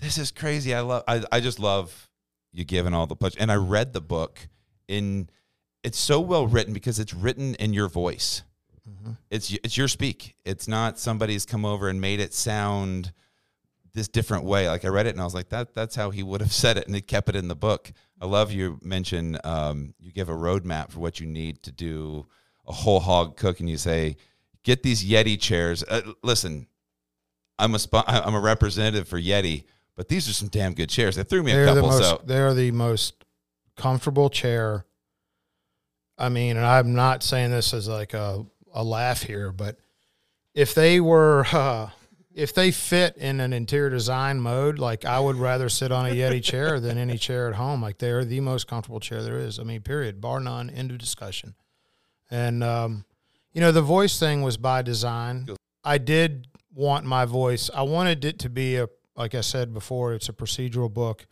this 0.00 0.18
is 0.18 0.30
crazy. 0.30 0.74
I 0.74 0.80
love 0.80 1.04
I, 1.08 1.24
I 1.32 1.40
just 1.40 1.58
love 1.58 2.08
you 2.52 2.64
giving 2.64 2.94
all 2.94 3.06
the 3.06 3.16
push. 3.16 3.34
And 3.38 3.50
I 3.50 3.56
read 3.56 3.92
the 3.92 4.00
book 4.00 4.48
in 4.88 5.28
it's 5.82 5.98
so 5.98 6.20
well 6.20 6.46
written 6.46 6.72
because 6.72 6.98
it's 6.98 7.14
written 7.14 7.54
in 7.56 7.72
your 7.72 7.88
voice. 7.88 8.42
It's 9.30 9.52
it's 9.52 9.76
your 9.76 9.88
speak. 9.88 10.34
It's 10.44 10.66
not 10.66 10.98
somebody's 10.98 11.46
come 11.46 11.64
over 11.64 11.88
and 11.88 12.00
made 12.00 12.20
it 12.20 12.34
sound 12.34 13.12
this 13.94 14.08
different 14.08 14.44
way. 14.44 14.68
Like 14.68 14.84
I 14.84 14.88
read 14.88 15.06
it 15.06 15.10
and 15.10 15.20
I 15.20 15.24
was 15.24 15.34
like, 15.34 15.50
that 15.50 15.74
that's 15.74 15.94
how 15.94 16.10
he 16.10 16.22
would 16.22 16.40
have 16.40 16.52
said 16.64 16.76
it, 16.76 16.86
and 16.86 16.94
they 16.94 17.00
kept 17.00 17.28
it 17.28 17.36
in 17.36 17.48
the 17.48 17.54
book. 17.54 17.92
I 18.20 18.26
love 18.26 18.52
you 18.52 18.78
mention 18.82 19.38
um, 19.44 19.94
you 19.98 20.12
give 20.12 20.28
a 20.28 20.34
roadmap 20.34 20.90
for 20.90 21.00
what 21.00 21.20
you 21.20 21.26
need 21.26 21.62
to 21.64 21.72
do 21.72 22.26
a 22.66 22.72
whole 22.72 23.00
hog 23.00 23.36
cook, 23.36 23.58
and 23.60 23.68
you 23.68 23.76
say, 23.76 24.16
get 24.62 24.82
these 24.82 25.04
Yeti 25.04 25.40
chairs. 25.40 25.82
Uh, 25.82 26.12
listen, 26.22 26.68
I'm 27.58 27.74
a 27.74 27.78
sp- 27.82 28.06
I'm 28.06 28.34
a 28.34 28.40
representative 28.40 29.08
for 29.08 29.20
Yeti, 29.20 29.64
but 29.96 30.08
these 30.08 30.28
are 30.28 30.32
some 30.32 30.48
damn 30.48 30.74
good 30.74 30.88
chairs. 30.88 31.16
They 31.16 31.24
threw 31.24 31.42
me 31.42 31.52
a 31.52 31.56
They're 31.56 31.66
the 31.66 31.80
couple, 31.80 31.88
most 31.88 32.02
so 32.02 32.22
they're 32.24 32.54
the 32.54 32.70
most 32.70 33.24
comfortable 33.76 34.30
chair. 34.30 34.86
I 36.18 36.28
mean, 36.28 36.56
and 36.56 36.64
I'm 36.64 36.94
not 36.94 37.22
saying 37.22 37.50
this 37.50 37.74
as 37.74 37.88
like 37.88 38.14
a, 38.14 38.46
a 38.72 38.82
laugh 38.82 39.22
here, 39.22 39.52
but 39.52 39.78
if 40.54 40.74
they 40.74 41.00
were 41.00 41.46
uh, 41.52 41.90
if 42.34 42.54
they 42.54 42.70
fit 42.70 43.16
in 43.16 43.40
an 43.40 43.52
interior 43.52 43.90
design 43.90 44.40
mode, 44.40 44.78
like 44.78 45.04
I 45.04 45.20
would 45.20 45.36
rather 45.36 45.68
sit 45.68 45.92
on 45.92 46.06
a 46.06 46.10
Yeti 46.10 46.42
chair 46.42 46.80
than 46.80 46.96
any 46.96 47.18
chair 47.18 47.48
at 47.48 47.54
home. 47.54 47.82
Like 47.82 47.98
they 47.98 48.10
are 48.10 48.24
the 48.24 48.40
most 48.40 48.66
comfortable 48.66 49.00
chair 49.00 49.22
there 49.22 49.38
is. 49.38 49.58
I 49.58 49.64
mean, 49.64 49.82
period, 49.82 50.20
bar 50.20 50.40
none, 50.40 50.70
end 50.70 50.90
of 50.90 50.98
discussion. 50.98 51.54
And 52.30 52.64
um, 52.64 53.04
you 53.52 53.60
know, 53.60 53.72
the 53.72 53.82
voice 53.82 54.18
thing 54.18 54.42
was 54.42 54.56
by 54.56 54.82
design. 54.82 55.48
I 55.84 55.98
did 55.98 56.46
want 56.74 57.04
my 57.04 57.26
voice. 57.26 57.68
I 57.74 57.82
wanted 57.82 58.24
it 58.24 58.38
to 58.40 58.48
be 58.48 58.76
a 58.76 58.88
like 59.14 59.34
I 59.34 59.42
said 59.42 59.74
before, 59.74 60.14
it's 60.14 60.30
a 60.30 60.32
procedural 60.32 60.92
book. 60.92 61.26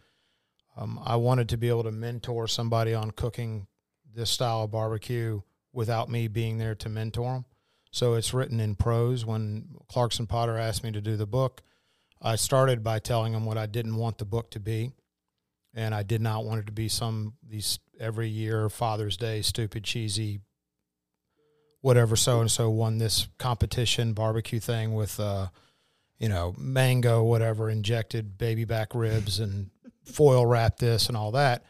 Um, 0.77 1.01
I 1.03 1.17
wanted 1.17 1.49
to 1.51 1.57
be 1.57 1.69
able 1.69 1.85
to 1.85 1.93
mentor 1.93 2.47
somebody 2.47 2.95
on 2.95 3.11
cooking 3.11 3.67
this 4.15 4.31
style 4.31 4.65
of 4.65 4.71
barbecue 4.71 5.41
without 5.73 6.09
me 6.09 6.29
being 6.29 6.59
there 6.59 6.75
to 6.77 6.89
mentor 6.89 7.33
them. 7.33 7.45
So 7.93 8.15
it's 8.15 8.35
written 8.35 8.61
in 8.61 8.77
prose. 8.77 9.25
When 9.25 9.77
Clarkson 9.89 10.27
Potter 10.27 10.57
asked 10.57 10.85
me 10.85 10.93
to 10.93 11.01
do 11.01 11.17
the 11.17 11.27
book, 11.27 11.63
I 12.23 12.37
started 12.37 12.85
by 12.85 12.99
telling 12.99 13.33
him 13.33 13.45
what 13.45 13.59
I 13.59 13.67
didn't 13.67 13.97
want 13.97 14.19
the 14.19 14.25
book 14.25 14.51
to 14.53 14.61
be, 14.61 14.93
and 15.75 15.95
I 15.95 16.03
did 16.03 16.21
not 16.21 16.45
want 16.45 16.61
it 16.61 16.67
to 16.67 16.73
be 16.73 16.89
some 16.89 17.35
these 17.47 17.79
every 17.99 18.29
year 18.29 18.69
Father's 18.69 19.17
Day 19.17 19.43
stupid 19.43 19.85
cheesy 19.85 20.41
whatever 21.81 22.17
so 22.17 22.41
and 22.41 22.51
so 22.51 22.71
won 22.71 22.99
this 22.99 23.29
competition 23.39 24.13
barbecue 24.13 24.61
thing 24.61 24.95
with 24.95 25.19
uh 25.19 25.49
you 26.19 26.29
know 26.29 26.55
mango 26.59 27.23
whatever 27.23 27.71
injected 27.71 28.37
baby 28.37 28.65
back 28.65 28.95
ribs 28.95 29.41
and 29.41 29.71
foil 30.05 30.45
wrap 30.45 30.79
this 30.79 31.09
and 31.09 31.17
all 31.17 31.31
that 31.33 31.65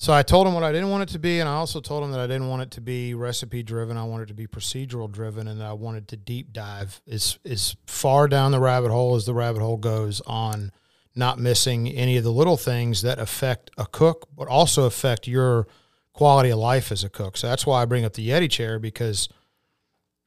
so 0.00 0.12
I 0.12 0.22
told 0.22 0.46
him 0.46 0.54
what 0.54 0.62
I 0.62 0.70
didn't 0.70 0.90
want 0.90 1.02
it 1.02 1.08
to 1.10 1.18
be, 1.18 1.40
and 1.40 1.48
I 1.48 1.54
also 1.54 1.80
told 1.80 2.04
him 2.04 2.12
that 2.12 2.20
I 2.20 2.28
didn't 2.28 2.48
want 2.48 2.62
it 2.62 2.70
to 2.72 2.80
be 2.80 3.14
recipe 3.14 3.64
driven. 3.64 3.96
I 3.96 4.04
wanted 4.04 4.24
it 4.24 4.28
to 4.28 4.34
be 4.34 4.46
procedural 4.46 5.10
driven, 5.10 5.48
and 5.48 5.60
that 5.60 5.66
I 5.66 5.72
wanted 5.72 6.06
to 6.08 6.16
deep 6.16 6.52
dive 6.52 7.02
as 7.10 7.38
as 7.44 7.76
far 7.86 8.28
down 8.28 8.52
the 8.52 8.60
rabbit 8.60 8.90
hole 8.90 9.16
as 9.16 9.26
the 9.26 9.34
rabbit 9.34 9.60
hole 9.60 9.76
goes 9.76 10.20
on 10.22 10.70
not 11.16 11.38
missing 11.38 11.88
any 11.88 12.16
of 12.16 12.22
the 12.22 12.32
little 12.32 12.56
things 12.56 13.02
that 13.02 13.18
affect 13.18 13.72
a 13.76 13.86
cook, 13.86 14.28
but 14.36 14.46
also 14.46 14.84
affect 14.84 15.26
your 15.26 15.66
quality 16.12 16.50
of 16.50 16.58
life 16.58 16.92
as 16.92 17.02
a 17.02 17.08
cook. 17.08 17.36
So 17.36 17.48
that's 17.48 17.66
why 17.66 17.82
I 17.82 17.84
bring 17.84 18.04
up 18.04 18.12
the 18.12 18.28
Yeti 18.28 18.48
chair 18.48 18.78
because 18.78 19.28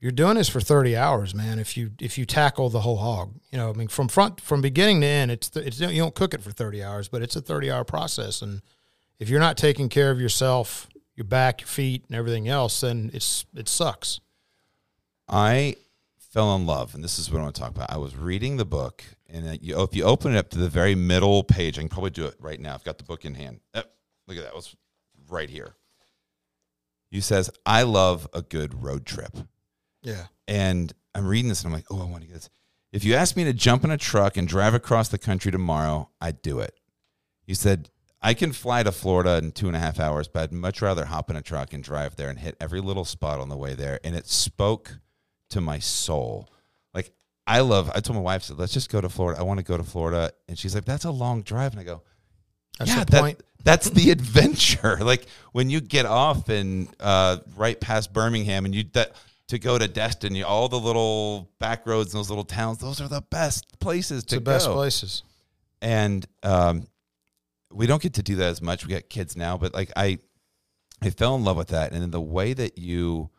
you're 0.02 0.12
doing 0.12 0.36
this 0.36 0.50
for 0.50 0.60
30 0.60 0.98
hours, 0.98 1.34
man. 1.34 1.60
If 1.60 1.78
you 1.78 1.92
if 2.02 2.18
you 2.18 2.26
tackle 2.26 2.70
the 2.70 2.82
whole 2.82 2.98
hog, 2.98 3.36
you 3.52 3.58
know, 3.58 3.70
I 3.70 3.74
mean, 3.74 3.88
from 3.88 4.10
front 4.10 4.42
from 4.42 4.60
beginning 4.60 5.00
to 5.00 5.08
end, 5.08 5.32
it's 5.32 5.50
it's 5.56 5.80
you 5.80 6.02
don't 6.02 6.16
cook 6.16 6.34
it 6.34 6.42
for 6.42 6.52
30 6.52 6.84
hours, 6.84 7.08
but 7.08 7.22
it's 7.22 7.38
a 7.38 7.42
30 7.42 7.72
hour 7.72 7.86
process, 7.86 8.42
and 8.42 8.62
if 9.22 9.30
you're 9.30 9.40
not 9.40 9.56
taking 9.56 9.88
care 9.88 10.10
of 10.10 10.20
yourself, 10.20 10.90
your 11.16 11.26
back, 11.26 11.62
your 11.62 11.68
feet, 11.68 12.04
and 12.08 12.18
everything 12.18 12.48
else, 12.48 12.82
then 12.82 13.12
it's 13.14 13.46
it 13.56 13.70
sucks. 13.70 14.20
I 15.30 15.76
fell 16.18 16.56
in 16.56 16.66
love, 16.66 16.96
and 16.96 17.04
this 17.04 17.20
is 17.20 17.32
what 17.32 17.40
I 17.40 17.44
want 17.44 17.56
to 17.56 17.62
talk 17.62 17.70
about. 17.70 17.92
I 17.92 17.98
was 17.98 18.16
reading 18.16 18.58
the 18.58 18.66
book, 18.66 19.04
and 19.30 19.62
you, 19.62 19.80
if 19.84 19.96
you 19.96 20.06
open 20.06 20.34
it 20.34 20.38
up 20.38 20.50
to 20.50 20.58
the 20.58 20.70
very 20.70 20.96
middle 20.96 21.44
page, 21.44 21.78
I 21.78 21.84
can 21.84 21.90
probably 21.90 22.10
do 22.10 22.26
it 22.26 22.36
right 22.40 22.60
now. 22.60 22.74
I've 22.74 22.84
got 22.84 22.98
the 22.98 23.04
book 23.04 23.24
in 23.24 23.36
hand. 23.36 23.60
Oh, 23.76 23.84
look 24.28 24.38
at 24.38 24.44
that. 24.44 24.50
It 24.50 24.56
was 24.56 24.76
right 25.30 25.50
here. 25.50 25.76
You 27.12 27.22
says, 27.22 27.52
"I 27.64 27.84
love 27.84 28.28
a 28.34 28.42
good 28.42 28.82
road 28.82 29.06
trip." 29.06 29.38
Yeah. 30.02 30.26
And 30.48 30.92
I'm 31.14 31.28
reading 31.28 31.50
this, 31.50 31.64
and 31.64 31.68
I'm 31.68 31.74
like, 31.74 31.92
"Oh, 31.92 32.02
I 32.02 32.06
want 32.06 32.24
to 32.24 32.28
get 32.28 32.34
this." 32.34 32.50
If 32.92 33.06
you 33.06 33.14
asked 33.14 33.38
me 33.38 33.44
to 33.44 33.54
jump 33.54 33.84
in 33.84 33.92
a 33.92 34.00
truck 34.00 34.36
and 34.36 34.48
drive 34.48 34.74
across 34.74 35.10
the 35.10 35.20
country 35.20 35.52
tomorrow, 35.52 36.10
I'd 36.20 36.42
do 36.42 36.60
it. 36.60 36.76
You 37.46 37.54
said, 37.54 37.90
I 38.22 38.34
can 38.36 38.52
fly 38.54 38.84
to 38.84 38.92
Florida 38.92 39.38
in 39.38 39.52
two 39.52 39.68
and 39.68 39.76
a 39.76 39.80
half 39.80 40.00
hours, 40.00 40.28
but 40.28 40.44
I'd 40.44 40.52
much 40.52 40.82
rather 40.82 41.06
hop 41.06 41.30
in 41.32 41.36
a 41.36 41.42
truck 41.42 41.74
and 41.74 41.84
drive 41.84 42.16
there 42.18 42.30
and 42.30 42.38
hit 42.38 42.56
every 42.62 42.80
little 42.82 43.06
spot 43.06 43.40
on 43.40 43.50
the 43.50 43.58
way 43.58 43.74
there. 43.74 44.00
And 44.04 44.16
it 44.16 44.28
spoke 44.28 44.98
to 45.50 45.60
my 45.62 45.80
soul. 45.80 46.48
Like 46.94 47.12
I 47.48 47.62
love. 47.62 47.90
I 47.96 48.00
told 48.00 48.16
my 48.18 48.22
wife, 48.22 48.44
"said 48.44 48.60
Let's 48.60 48.74
just 48.74 48.92
go 48.92 49.02
to 49.02 49.10
Florida. 49.10 49.40
I 49.40 49.44
want 49.44 49.58
to 49.60 49.64
go 49.66 49.76
to 49.76 49.84
Florida." 49.84 50.32
And 50.48 50.58
she's 50.58 50.76
like, 50.76 50.86
"That's 50.86 51.06
a 51.06 51.12
long 51.12 51.42
drive." 51.42 51.72
And 51.72 51.80
I 51.80 51.84
go, 51.84 52.04
That's 52.78 52.92
"Yeah, 52.92 53.04
the 53.06 53.12
that- 53.12 53.22
point. 53.22 53.44
that's 53.64 53.90
the 53.90 54.12
adventure. 54.18 54.98
like 55.02 55.26
when 55.52 55.70
you 55.72 55.82
get 55.82 56.06
off 56.06 56.48
and 56.50 56.90
uh, 57.00 57.38
right 57.56 57.80
past 57.82 58.14
Birmingham, 58.14 58.66
and 58.66 58.76
you 58.76 58.84
that 58.94 59.16
to 59.48 59.58
go 59.60 59.78
to 59.80 59.88
Destin, 59.88 60.42
all 60.44 60.70
the 60.70 60.80
little 60.80 61.50
back 61.60 61.86
roads 61.88 62.14
and 62.14 62.20
those 62.20 62.30
little 62.30 62.46
towns. 62.46 62.78
Those 62.78 63.02
are 63.02 63.08
the 63.10 63.22
best 63.22 63.80
places 63.80 64.24
to 64.26 64.36
the 64.36 64.42
best 64.42 64.68
places. 64.70 65.24
and 65.82 66.26
um, 66.44 66.88
we 67.74 67.88
don't 67.88 68.02
get 68.02 68.14
to 68.16 68.24
do 68.24 68.36
that 68.38 68.50
as 68.50 68.62
much. 68.62 68.86
We 68.86 68.94
got 68.94 69.10
kids 69.10 69.36
now, 69.36 69.58
but 69.58 69.74
like 69.74 69.92
I, 69.96 70.20
I 71.02 71.10
fell 71.10 71.36
in 71.36 71.44
love 71.44 71.58
with 71.58 71.70
that, 71.70 71.92
and 71.92 72.02
then 72.02 72.12
the 72.12 72.22
way 72.22 72.54
that 72.54 72.78
you 72.78 73.30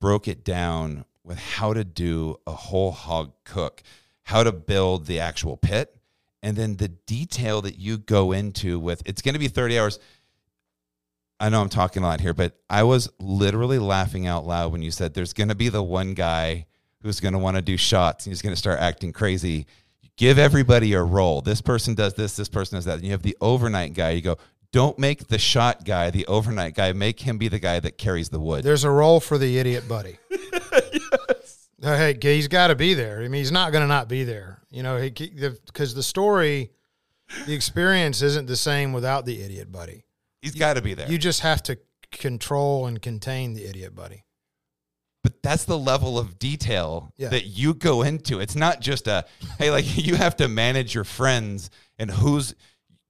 broke 0.00 0.28
it 0.28 0.44
down 0.44 1.04
with 1.24 1.38
how 1.38 1.72
to 1.74 1.84
do 1.84 2.36
a 2.46 2.52
whole 2.52 2.92
hog 2.92 3.32
cook, 3.44 3.82
how 4.24 4.42
to 4.42 4.52
build 4.52 5.06
the 5.06 5.20
actual 5.20 5.56
pit, 5.56 5.94
and 6.42 6.56
then 6.56 6.76
the 6.76 6.88
detail 6.88 7.60
that 7.62 7.78
you 7.78 7.98
go 7.98 8.32
into 8.32 8.78
with 8.78 9.02
it's 9.06 9.22
going 9.22 9.34
to 9.34 9.40
be 9.40 9.48
thirty 9.48 9.78
hours. 9.78 9.98
I 11.40 11.50
know 11.50 11.60
I'm 11.60 11.68
talking 11.68 12.02
a 12.02 12.06
lot 12.06 12.20
here, 12.20 12.34
but 12.34 12.58
I 12.68 12.82
was 12.82 13.08
literally 13.20 13.78
laughing 13.78 14.26
out 14.26 14.44
loud 14.44 14.72
when 14.72 14.82
you 14.82 14.90
said 14.90 15.14
there's 15.14 15.32
going 15.32 15.50
to 15.50 15.54
be 15.54 15.68
the 15.68 15.82
one 15.82 16.14
guy 16.14 16.66
who's 17.02 17.20
going 17.20 17.34
to 17.34 17.38
want 17.38 17.56
to 17.56 17.62
do 17.62 17.76
shots 17.76 18.26
and 18.26 18.32
he's 18.32 18.42
going 18.42 18.54
to 18.54 18.58
start 18.58 18.80
acting 18.80 19.12
crazy. 19.12 19.66
Give 20.18 20.36
everybody 20.36 20.94
a 20.94 21.02
role. 21.02 21.40
This 21.40 21.60
person 21.60 21.94
does 21.94 22.14
this, 22.14 22.36
this 22.36 22.48
person 22.48 22.76
does 22.76 22.84
that. 22.86 22.96
And 22.96 23.04
you 23.04 23.12
have 23.12 23.22
the 23.22 23.36
overnight 23.40 23.94
guy. 23.94 24.10
You 24.10 24.20
go, 24.20 24.36
don't 24.72 24.98
make 24.98 25.28
the 25.28 25.38
shot 25.38 25.84
guy 25.84 26.10
the 26.10 26.26
overnight 26.26 26.74
guy. 26.74 26.92
Make 26.92 27.20
him 27.20 27.38
be 27.38 27.46
the 27.46 27.60
guy 27.60 27.78
that 27.78 27.98
carries 27.98 28.28
the 28.28 28.40
wood. 28.40 28.64
There's 28.64 28.82
a 28.82 28.90
role 28.90 29.20
for 29.20 29.38
the 29.38 29.58
idiot 29.58 29.88
buddy. 29.88 30.18
Uh, 31.80 31.96
Hey, 31.96 32.18
he's 32.20 32.48
got 32.48 32.66
to 32.66 32.74
be 32.74 32.94
there. 32.94 33.20
I 33.20 33.28
mean, 33.28 33.34
he's 33.34 33.52
not 33.52 33.70
going 33.70 33.82
to 33.82 33.86
not 33.86 34.08
be 34.08 34.24
there. 34.24 34.60
You 34.68 34.82
know, 34.82 35.00
because 35.00 35.94
the 35.94 36.02
story, 36.02 36.72
the 37.46 37.54
experience 37.54 38.20
isn't 38.20 38.46
the 38.46 38.56
same 38.56 38.92
without 38.92 39.26
the 39.26 39.40
idiot 39.40 39.70
buddy. 39.70 40.04
He's 40.42 40.56
got 40.56 40.74
to 40.74 40.82
be 40.82 40.94
there. 40.94 41.08
You 41.08 41.18
just 41.18 41.42
have 41.42 41.62
to 41.62 41.78
control 42.10 42.86
and 42.86 43.00
contain 43.00 43.54
the 43.54 43.64
idiot 43.64 43.94
buddy. 43.94 44.24
But 45.22 45.42
that's 45.42 45.64
the 45.64 45.78
level 45.78 46.18
of 46.18 46.38
detail 46.38 47.12
Yeah. 47.16 47.28
that 47.28 47.46
you 47.46 47.74
go 47.74 48.02
into. 48.02 48.40
It's 48.40 48.54
not 48.56 48.80
just 48.80 49.06
a 49.08 49.24
hey, 49.58 49.70
like 49.70 49.84
you 49.96 50.14
have 50.16 50.36
to 50.36 50.48
manage 50.48 50.94
your 50.94 51.04
friends 51.04 51.70
and 51.98 52.10
who's 52.10 52.54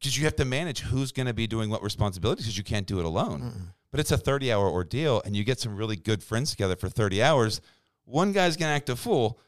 because 0.01 0.17
you 0.17 0.25
have 0.25 0.37
to 0.37 0.45
manage 0.45 0.81
who's 0.81 1.13
going 1.13 1.27
to 1.27 1.35
be 1.35 1.47
doing 1.47 1.71
what 1.71 1.83
responsibilities 1.83 2.45
because 2.47 2.57
you 2.59 2.65
can't 2.65 2.87
do 2.87 2.99
it 3.01 3.05
alone. 3.05 3.73
But 3.91 4.01
it's 4.01 4.13
a 4.13 4.19
30 4.19 4.53
hour 4.53 4.69
ordeal 4.71 5.23
and 5.25 5.37
you 5.37 5.45
get 5.45 5.59
some 5.61 5.75
really 5.77 5.97
good 5.97 6.23
friends 6.23 6.51
together 6.51 6.77
for 6.77 6.89
30 6.89 7.23
hours. 7.23 7.61
One 8.05 8.33
guy's 8.33 8.57
going 8.57 8.71
to 8.71 8.75
act 8.75 8.89
a 8.91 8.97
fool. 8.97 9.39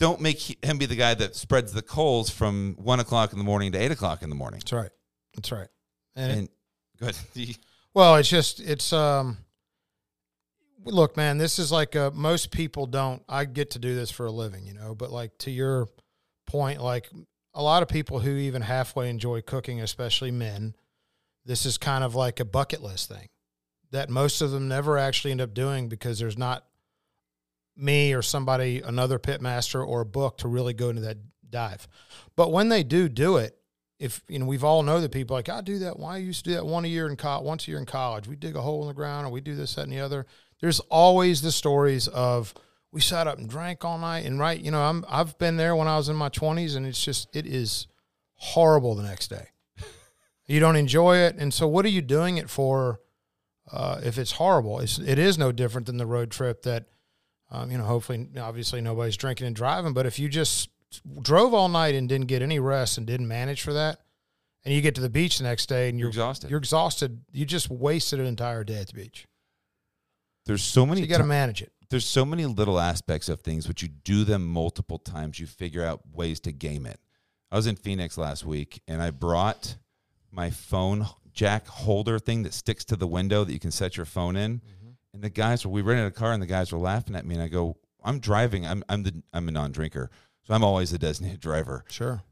Don't 0.00 0.20
make 0.20 0.64
him 0.64 0.78
be 0.78 0.86
the 0.86 0.96
guy 0.96 1.14
that 1.14 1.36
spreads 1.36 1.72
the 1.72 1.82
coals 1.82 2.28
from 2.30 2.74
one 2.78 2.98
o'clock 3.00 3.32
in 3.32 3.38
the 3.38 3.44
morning 3.44 3.70
to 3.72 3.78
eight 3.78 3.92
o'clock 3.92 4.22
in 4.22 4.28
the 4.30 4.34
morning. 4.34 4.58
That's 4.60 4.72
right. 4.72 4.90
That's 5.34 5.52
right. 5.52 5.68
And, 6.16 6.30
it- 6.32 6.38
And 6.38 6.48
good. 6.98 7.16
Well, 7.94 8.16
it's 8.16 8.28
just 8.30 8.58
it's 8.60 8.92
um 8.94 9.36
look, 10.84 11.16
man, 11.16 11.38
this 11.38 11.58
is 11.58 11.72
like 11.72 11.96
uh 11.96 12.10
most 12.12 12.50
people 12.50 12.86
don't 12.86 13.22
I 13.28 13.44
get 13.44 13.70
to 13.72 13.78
do 13.78 13.94
this 13.94 14.10
for 14.10 14.26
a 14.26 14.32
living, 14.32 14.66
you 14.66 14.74
know, 14.74 14.94
but 14.94 15.10
like 15.10 15.36
to 15.38 15.50
your 15.50 15.88
point, 16.46 16.80
like 16.80 17.08
a 17.54 17.62
lot 17.62 17.82
of 17.82 17.88
people 17.88 18.20
who 18.20 18.30
even 18.30 18.62
halfway 18.62 19.10
enjoy 19.10 19.42
cooking, 19.42 19.80
especially 19.80 20.30
men, 20.30 20.74
this 21.44 21.66
is 21.66 21.78
kind 21.78 22.04
of 22.04 22.14
like 22.14 22.40
a 22.40 22.44
bucket 22.44 22.82
list 22.82 23.08
thing 23.08 23.28
that 23.90 24.10
most 24.10 24.40
of 24.40 24.50
them 24.50 24.68
never 24.68 24.98
actually 24.98 25.30
end 25.30 25.40
up 25.40 25.54
doing 25.54 25.88
because 25.88 26.18
there's 26.18 26.38
not 26.38 26.64
me 27.76 28.12
or 28.12 28.22
somebody, 28.22 28.80
another 28.80 29.18
pit 29.18 29.40
master 29.40 29.82
or 29.82 30.00
a 30.00 30.06
book 30.06 30.38
to 30.38 30.48
really 30.48 30.74
go 30.74 30.88
into 30.88 31.02
that 31.02 31.18
dive. 31.48 31.86
But 32.36 32.50
when 32.50 32.68
they 32.68 32.82
do 32.82 33.08
do 33.08 33.36
it, 33.36 33.56
if 33.98 34.22
you 34.28 34.38
know, 34.38 34.46
we've 34.46 34.64
all 34.64 34.82
know 34.82 35.00
the 35.00 35.08
people 35.08 35.36
like 35.36 35.48
I 35.48 35.60
do 35.60 35.78
that. 35.80 35.98
Why 35.98 36.14
I 36.14 36.18
used 36.18 36.44
to 36.44 36.50
do 36.50 36.56
that 36.56 36.66
one 36.66 36.84
a 36.84 36.88
year 36.88 37.08
in 37.08 37.16
co- 37.16 37.40
once 37.40 37.68
a 37.68 37.70
year 37.70 37.78
in 37.78 37.86
college. 37.86 38.26
We 38.26 38.34
dig 38.34 38.56
a 38.56 38.60
hole 38.60 38.82
in 38.82 38.88
the 38.88 38.94
ground, 38.94 39.26
or 39.26 39.30
we 39.30 39.40
do 39.40 39.54
this, 39.54 39.76
that, 39.76 39.82
and 39.82 39.92
the 39.92 40.00
other. 40.00 40.26
There's 40.62 40.80
always 40.80 41.42
the 41.42 41.52
stories 41.52 42.08
of 42.08 42.54
we 42.92 43.00
sat 43.02 43.26
up 43.26 43.36
and 43.38 43.50
drank 43.50 43.84
all 43.84 43.98
night, 43.98 44.24
and 44.24 44.38
right, 44.38 44.58
you 44.58 44.70
know, 44.70 44.80
I'm 44.80 45.04
I've 45.08 45.36
been 45.36 45.56
there 45.58 45.76
when 45.76 45.88
I 45.88 45.96
was 45.98 46.08
in 46.08 46.16
my 46.16 46.28
20s, 46.30 46.76
and 46.76 46.86
it's 46.86 47.04
just 47.04 47.34
it 47.36 47.46
is 47.46 47.88
horrible 48.36 48.94
the 48.94 49.02
next 49.02 49.28
day. 49.28 49.48
you 50.46 50.60
don't 50.60 50.76
enjoy 50.76 51.16
it, 51.18 51.36
and 51.36 51.52
so 51.52 51.66
what 51.68 51.84
are 51.84 51.90
you 51.90 52.00
doing 52.00 52.38
it 52.38 52.48
for? 52.48 53.00
Uh, 53.70 54.00
if 54.04 54.18
it's 54.18 54.32
horrible, 54.32 54.80
it's, 54.80 54.98
it 54.98 55.18
is 55.18 55.38
no 55.38 55.50
different 55.50 55.86
than 55.86 55.96
the 55.96 56.04
road 56.04 56.30
trip 56.30 56.62
that, 56.62 56.86
um, 57.50 57.70
you 57.70 57.78
know, 57.78 57.84
hopefully, 57.84 58.28
obviously 58.38 58.80
nobody's 58.82 59.16
drinking 59.16 59.46
and 59.46 59.56
driving. 59.56 59.94
But 59.94 60.04
if 60.04 60.18
you 60.18 60.28
just 60.28 60.68
drove 61.22 61.54
all 61.54 61.68
night 61.68 61.94
and 61.94 62.08
didn't 62.08 62.26
get 62.26 62.42
any 62.42 62.58
rest 62.58 62.98
and 62.98 63.06
didn't 63.06 63.28
manage 63.28 63.62
for 63.62 63.72
that, 63.72 64.00
and 64.64 64.74
you 64.74 64.80
get 64.82 64.94
to 64.96 65.00
the 65.00 65.08
beach 65.08 65.38
the 65.38 65.44
next 65.44 65.66
day 65.66 65.88
and 65.88 65.98
You're 65.98 66.06
you're 66.06 66.10
exhausted. 66.10 66.50
you're 66.50 66.58
exhausted. 66.58 67.20
You 67.32 67.44
just 67.46 67.70
wasted 67.70 68.20
an 68.20 68.26
entire 68.26 68.62
day 68.62 68.78
at 68.78 68.88
the 68.88 68.94
beach. 68.94 69.26
There's 70.46 70.62
so 70.62 70.82
So 70.82 70.86
many 70.86 71.00
you 71.00 71.06
got 71.06 71.18
to 71.18 71.24
manage 71.24 71.62
it. 71.62 71.72
there's 71.90 72.04
so 72.06 72.24
many 72.24 72.46
little 72.46 72.80
aspects 72.80 73.28
of 73.28 73.40
things 73.40 73.66
but 73.66 73.82
you 73.82 73.88
do 73.88 74.24
them 74.24 74.46
multiple 74.46 74.98
times 74.98 75.38
you 75.38 75.46
figure 75.46 75.84
out 75.84 76.00
ways 76.12 76.40
to 76.40 76.52
game 76.52 76.86
it 76.86 76.98
i 77.50 77.56
was 77.56 77.66
in 77.66 77.76
phoenix 77.76 78.16
last 78.18 78.44
week 78.44 78.82
and 78.88 79.02
i 79.02 79.10
brought 79.10 79.76
my 80.30 80.48
phone 80.50 81.06
jack 81.32 81.66
holder 81.66 82.18
thing 82.18 82.42
that 82.44 82.54
sticks 82.54 82.84
to 82.84 82.96
the 82.96 83.06
window 83.06 83.44
that 83.44 83.52
you 83.52 83.60
can 83.60 83.70
set 83.70 83.96
your 83.96 84.06
phone 84.06 84.36
in 84.36 84.56
mm-hmm. 84.58 84.90
and 85.14 85.22
the 85.22 85.30
guys 85.30 85.64
were 85.66 85.70
we 85.72 85.82
rented 85.82 86.06
a 86.06 86.10
car 86.10 86.32
and 86.32 86.42
the 86.42 86.46
guys 86.46 86.72
were 86.72 86.78
laughing 86.78 87.14
at 87.14 87.26
me 87.26 87.34
and 87.34 87.44
i 87.44 87.48
go 87.48 87.76
i'm 88.02 88.18
driving 88.18 88.66
i'm, 88.66 88.82
I'm 88.88 89.02
the 89.02 89.22
i'm 89.34 89.46
a 89.48 89.52
non-drinker 89.52 90.10
so 90.44 90.54
i'm 90.54 90.64
always 90.64 90.90
the 90.90 90.98
designated 90.98 91.40
driver 91.48 91.84
Sure. 91.88 92.22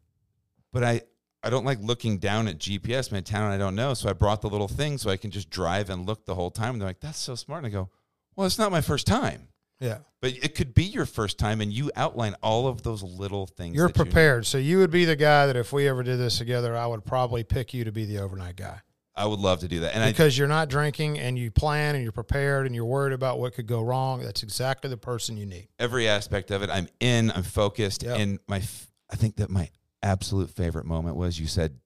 but 0.72 0.82
i 0.82 1.02
I 1.42 1.48
don't 1.48 1.64
like 1.64 1.78
looking 1.80 2.18
down 2.18 2.48
at 2.48 2.58
GPS, 2.58 3.10
a 3.16 3.22
town 3.22 3.50
I 3.50 3.56
don't 3.56 3.74
know. 3.74 3.94
So 3.94 4.10
I 4.10 4.12
brought 4.12 4.42
the 4.42 4.50
little 4.50 4.68
thing 4.68 4.98
so 4.98 5.08
I 5.08 5.16
can 5.16 5.30
just 5.30 5.48
drive 5.48 5.88
and 5.88 6.06
look 6.06 6.26
the 6.26 6.34
whole 6.34 6.50
time. 6.50 6.74
And 6.74 6.80
they're 6.82 6.88
like, 6.90 7.00
that's 7.00 7.18
so 7.18 7.34
smart. 7.34 7.64
And 7.64 7.66
I 7.66 7.70
go, 7.70 7.88
well, 8.36 8.46
it's 8.46 8.58
not 8.58 8.72
my 8.72 8.80
first 8.80 9.06
time. 9.06 9.48
Yeah. 9.80 9.98
But 10.20 10.32
it 10.42 10.54
could 10.54 10.74
be 10.74 10.84
your 10.84 11.06
first 11.06 11.38
time, 11.38 11.60
and 11.60 11.72
you 11.72 11.90
outline 11.96 12.34
all 12.42 12.66
of 12.66 12.82
those 12.82 13.02
little 13.02 13.46
things. 13.46 13.74
You're 13.74 13.88
that 13.88 13.96
you- 13.96 14.04
prepared. 14.04 14.46
So 14.46 14.58
you 14.58 14.78
would 14.78 14.90
be 14.90 15.04
the 15.04 15.16
guy 15.16 15.46
that 15.46 15.56
if 15.56 15.72
we 15.72 15.88
ever 15.88 16.02
did 16.02 16.18
this 16.18 16.38
together, 16.38 16.76
I 16.76 16.86
would 16.86 17.04
probably 17.04 17.42
pick 17.42 17.72
you 17.72 17.84
to 17.84 17.92
be 17.92 18.04
the 18.04 18.18
overnight 18.18 18.56
guy. 18.56 18.80
I 19.16 19.26
would 19.26 19.40
love 19.40 19.60
to 19.60 19.68
do 19.68 19.80
that. 19.80 19.94
And 19.94 20.04
I, 20.04 20.10
because 20.10 20.38
you're 20.38 20.48
not 20.48 20.68
drinking 20.68 21.18
and 21.18 21.38
you 21.38 21.50
plan 21.50 21.94
and 21.94 22.02
you're 22.02 22.12
prepared 22.12 22.66
and 22.66 22.74
you're 22.74 22.84
worried 22.84 23.12
about 23.12 23.38
what 23.38 23.54
could 23.54 23.66
go 23.66 23.82
wrong. 23.82 24.22
That's 24.22 24.42
exactly 24.42 24.88
the 24.88 24.96
person 24.96 25.36
you 25.36 25.46
need. 25.46 25.68
every 25.78 26.08
aspect 26.08 26.50
of 26.50 26.62
it, 26.62 26.70
I'm 26.70 26.88
in, 27.00 27.30
I'm 27.32 27.42
focused. 27.42 28.02
Yep. 28.02 28.18
And 28.18 28.38
my, 28.48 28.62
I 29.10 29.16
think 29.16 29.36
that 29.36 29.50
my 29.50 29.70
absolute 30.02 30.50
favorite 30.50 30.86
moment 30.86 31.16
was 31.16 31.38
you 31.38 31.48
said, 31.48 31.80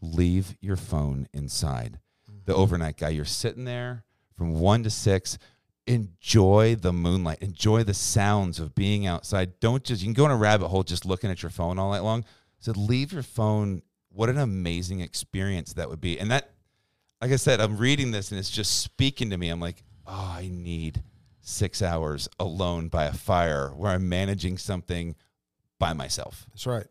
leave 0.00 0.54
your 0.60 0.76
phone 0.76 1.26
inside. 1.32 1.98
The 2.44 2.52
mm-hmm. 2.52 2.60
overnight 2.60 2.98
guy, 2.98 3.08
you're 3.08 3.24
sitting 3.24 3.64
there 3.64 4.04
from 4.36 4.54
one 4.54 4.82
to 4.82 4.90
six. 4.90 5.38
Enjoy 5.86 6.74
the 6.74 6.92
moonlight. 6.92 7.38
Enjoy 7.40 7.84
the 7.84 7.94
sounds 7.94 8.58
of 8.58 8.74
being 8.74 9.06
outside. 9.06 9.60
Don't 9.60 9.84
just, 9.84 10.02
you 10.02 10.06
can 10.06 10.14
go 10.14 10.24
in 10.24 10.30
a 10.32 10.36
rabbit 10.36 10.68
hole 10.68 10.82
just 10.82 11.04
looking 11.06 11.30
at 11.30 11.42
your 11.42 11.50
phone 11.50 11.78
all 11.78 11.90
night 11.92 12.00
long. 12.02 12.24
So 12.58 12.72
leave 12.72 13.12
your 13.12 13.22
phone. 13.22 13.82
What 14.10 14.28
an 14.28 14.38
amazing 14.38 15.00
experience 15.00 15.74
that 15.74 15.88
would 15.88 16.00
be. 16.00 16.18
And 16.18 16.30
that, 16.30 16.50
like 17.22 17.30
I 17.30 17.36
said, 17.36 17.60
I'm 17.60 17.76
reading 17.76 18.10
this 18.10 18.30
and 18.30 18.38
it's 18.40 18.50
just 18.50 18.80
speaking 18.82 19.30
to 19.30 19.36
me. 19.38 19.48
I'm 19.48 19.60
like, 19.60 19.84
oh, 20.06 20.34
I 20.38 20.48
need 20.50 21.02
six 21.40 21.80
hours 21.82 22.28
alone 22.40 22.88
by 22.88 23.04
a 23.04 23.12
fire 23.12 23.68
where 23.68 23.92
I'm 23.92 24.08
managing 24.08 24.58
something 24.58 25.14
by 25.78 25.92
myself. 25.92 26.46
That's 26.50 26.66
right. 26.66 26.86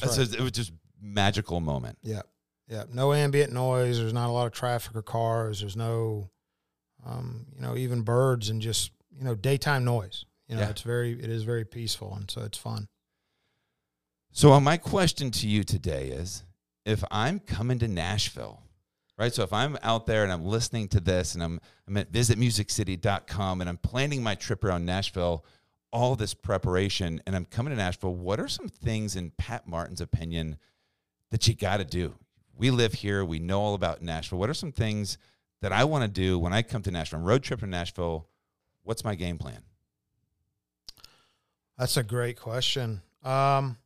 That's 0.00 0.16
right. 0.16 0.26
just- 0.26 0.34
it 0.38 0.42
was 0.42 0.52
just 0.52 0.72
magical 1.00 1.58
moment. 1.60 1.98
Yeah. 2.02 2.22
Yeah. 2.68 2.84
No 2.92 3.12
ambient 3.12 3.52
noise. 3.52 3.98
There's 3.98 4.12
not 4.12 4.28
a 4.28 4.32
lot 4.32 4.46
of 4.46 4.52
traffic 4.52 4.94
or 4.94 5.02
cars. 5.02 5.60
There's 5.60 5.76
no, 5.76 6.30
um, 7.04 7.46
you 7.54 7.60
know, 7.62 7.76
even 7.76 8.02
birds 8.02 8.48
and 8.48 8.60
just, 8.60 8.90
you 9.16 9.24
know, 9.24 9.34
daytime 9.34 9.84
noise. 9.84 10.24
You 10.48 10.56
know, 10.56 10.62
Yeah. 10.62 10.70
it's 10.70 10.82
very, 10.82 11.12
it 11.12 11.28
is 11.30 11.42
very 11.42 11.64
peaceful. 11.64 12.14
And 12.14 12.30
so 12.30 12.42
it's 12.42 12.58
fun. 12.58 12.88
So, 14.32 14.52
uh, 14.52 14.60
my 14.60 14.76
question 14.76 15.30
to 15.32 15.48
you 15.48 15.64
today 15.64 16.08
is 16.08 16.44
if 16.84 17.02
I'm 17.10 17.38
coming 17.40 17.78
to 17.80 17.88
Nashville, 17.88 18.62
right? 19.18 19.32
So, 19.32 19.42
if 19.42 19.52
I'm 19.52 19.76
out 19.82 20.06
there 20.06 20.22
and 20.22 20.32
I'm 20.32 20.44
listening 20.44 20.88
to 20.88 21.00
this 21.00 21.34
and 21.34 21.42
I'm, 21.42 21.60
I'm 21.86 21.96
at 21.96 22.12
visitmusiccity.com 22.12 23.60
and 23.60 23.68
I'm 23.68 23.78
planning 23.78 24.22
my 24.22 24.34
trip 24.34 24.64
around 24.64 24.84
Nashville, 24.84 25.44
all 25.90 26.14
this 26.16 26.34
preparation, 26.34 27.22
and 27.26 27.34
I'm 27.34 27.46
coming 27.46 27.70
to 27.70 27.76
Nashville, 27.76 28.14
what 28.14 28.38
are 28.38 28.48
some 28.48 28.68
things, 28.68 29.16
in 29.16 29.32
Pat 29.38 29.66
Martin's 29.66 30.00
opinion, 30.02 30.58
that 31.30 31.48
you 31.48 31.54
got 31.54 31.78
to 31.78 31.84
do? 31.84 32.14
We 32.54 32.70
live 32.70 32.92
here, 32.94 33.24
we 33.24 33.38
know 33.38 33.60
all 33.60 33.74
about 33.74 34.02
Nashville. 34.02 34.38
What 34.38 34.50
are 34.50 34.54
some 34.54 34.72
things 34.72 35.16
that 35.60 35.72
I 35.72 35.84
want 35.84 36.02
to 36.02 36.08
do 36.08 36.38
when 36.38 36.52
I 36.52 36.62
come 36.62 36.82
to 36.82 36.90
Nashville? 36.90 37.20
I'm 37.20 37.24
road 37.24 37.42
trip 37.42 37.60
to 37.60 37.66
Nashville. 37.66 38.28
What's 38.82 39.04
my 39.04 39.14
game 39.14 39.38
plan? 39.38 39.62
That's 41.78 41.96
a 41.96 42.02
great 42.02 42.38
question. 42.38 43.02
Um, 43.22 43.76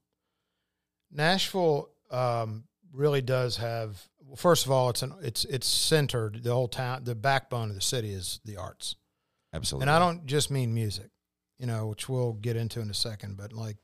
Nashville 1.10 1.90
um, 2.10 2.64
really 2.92 3.20
does 3.20 3.58
have. 3.58 4.00
Well, 4.24 4.36
first 4.36 4.64
of 4.64 4.72
all, 4.72 4.90
it's 4.90 5.02
an 5.02 5.14
it's 5.22 5.44
it's 5.44 5.66
centered. 5.66 6.42
The 6.42 6.52
whole 6.52 6.68
town, 6.68 7.04
the 7.04 7.14
backbone 7.14 7.68
of 7.68 7.74
the 7.74 7.82
city 7.82 8.12
is 8.12 8.40
the 8.44 8.56
arts, 8.56 8.96
Absolutely. 9.52 9.84
and 9.84 9.90
I 9.90 9.98
don't 9.98 10.24
just 10.26 10.50
mean 10.50 10.72
music, 10.72 11.10
you 11.58 11.66
know, 11.66 11.88
which 11.88 12.08
we'll 12.08 12.32
get 12.32 12.56
into 12.56 12.80
in 12.80 12.88
a 12.88 12.94
second. 12.94 13.36
But 13.36 13.52
like, 13.52 13.76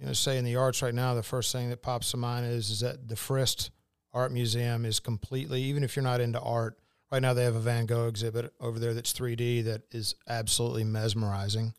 you 0.00 0.06
know, 0.06 0.12
say 0.14 0.36
in 0.38 0.44
the 0.44 0.56
arts 0.56 0.82
right 0.82 0.94
now, 0.94 1.14
the 1.14 1.22
first 1.22 1.52
thing 1.52 1.70
that 1.70 1.82
pops 1.82 2.10
to 2.10 2.16
mind 2.16 2.46
is 2.46 2.70
is 2.70 2.80
that 2.80 3.08
the 3.08 3.14
Frist 3.14 3.70
Art 4.12 4.32
Museum 4.32 4.84
is 4.84 4.98
completely. 4.98 5.62
Even 5.62 5.84
if 5.84 5.94
you're 5.94 6.02
not 6.02 6.20
into 6.20 6.40
art, 6.40 6.78
right 7.12 7.20
now 7.20 7.34
they 7.34 7.44
have 7.44 7.54
a 7.54 7.60
Van 7.60 7.84
Gogh 7.84 8.08
exhibit 8.08 8.54
over 8.58 8.78
there 8.78 8.94
that's 8.94 9.12
3D 9.12 9.64
that 9.64 9.82
is 9.92 10.14
absolutely 10.26 10.82
mesmerizing. 10.82 11.74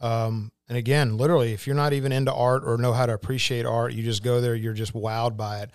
Um, 0.00 0.52
and 0.68 0.78
again, 0.78 1.16
literally, 1.16 1.52
if 1.52 1.66
you're 1.66 1.74
not 1.74 1.92
even 1.92 2.12
into 2.12 2.32
art 2.32 2.62
or 2.64 2.78
know 2.78 2.92
how 2.92 3.04
to 3.04 3.12
appreciate 3.12 3.66
art, 3.66 3.92
you 3.92 4.04
just 4.04 4.22
go 4.22 4.40
there, 4.40 4.54
you're 4.54 4.72
just 4.72 4.94
wowed 4.94 5.36
by 5.36 5.62
it. 5.62 5.70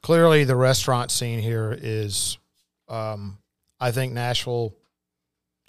Clearly, 0.00 0.44
the 0.44 0.56
restaurant 0.56 1.10
scene 1.10 1.40
here 1.40 1.76
is, 1.78 2.38
um, 2.88 3.38
I 3.78 3.90
think 3.90 4.14
Nashville, 4.14 4.74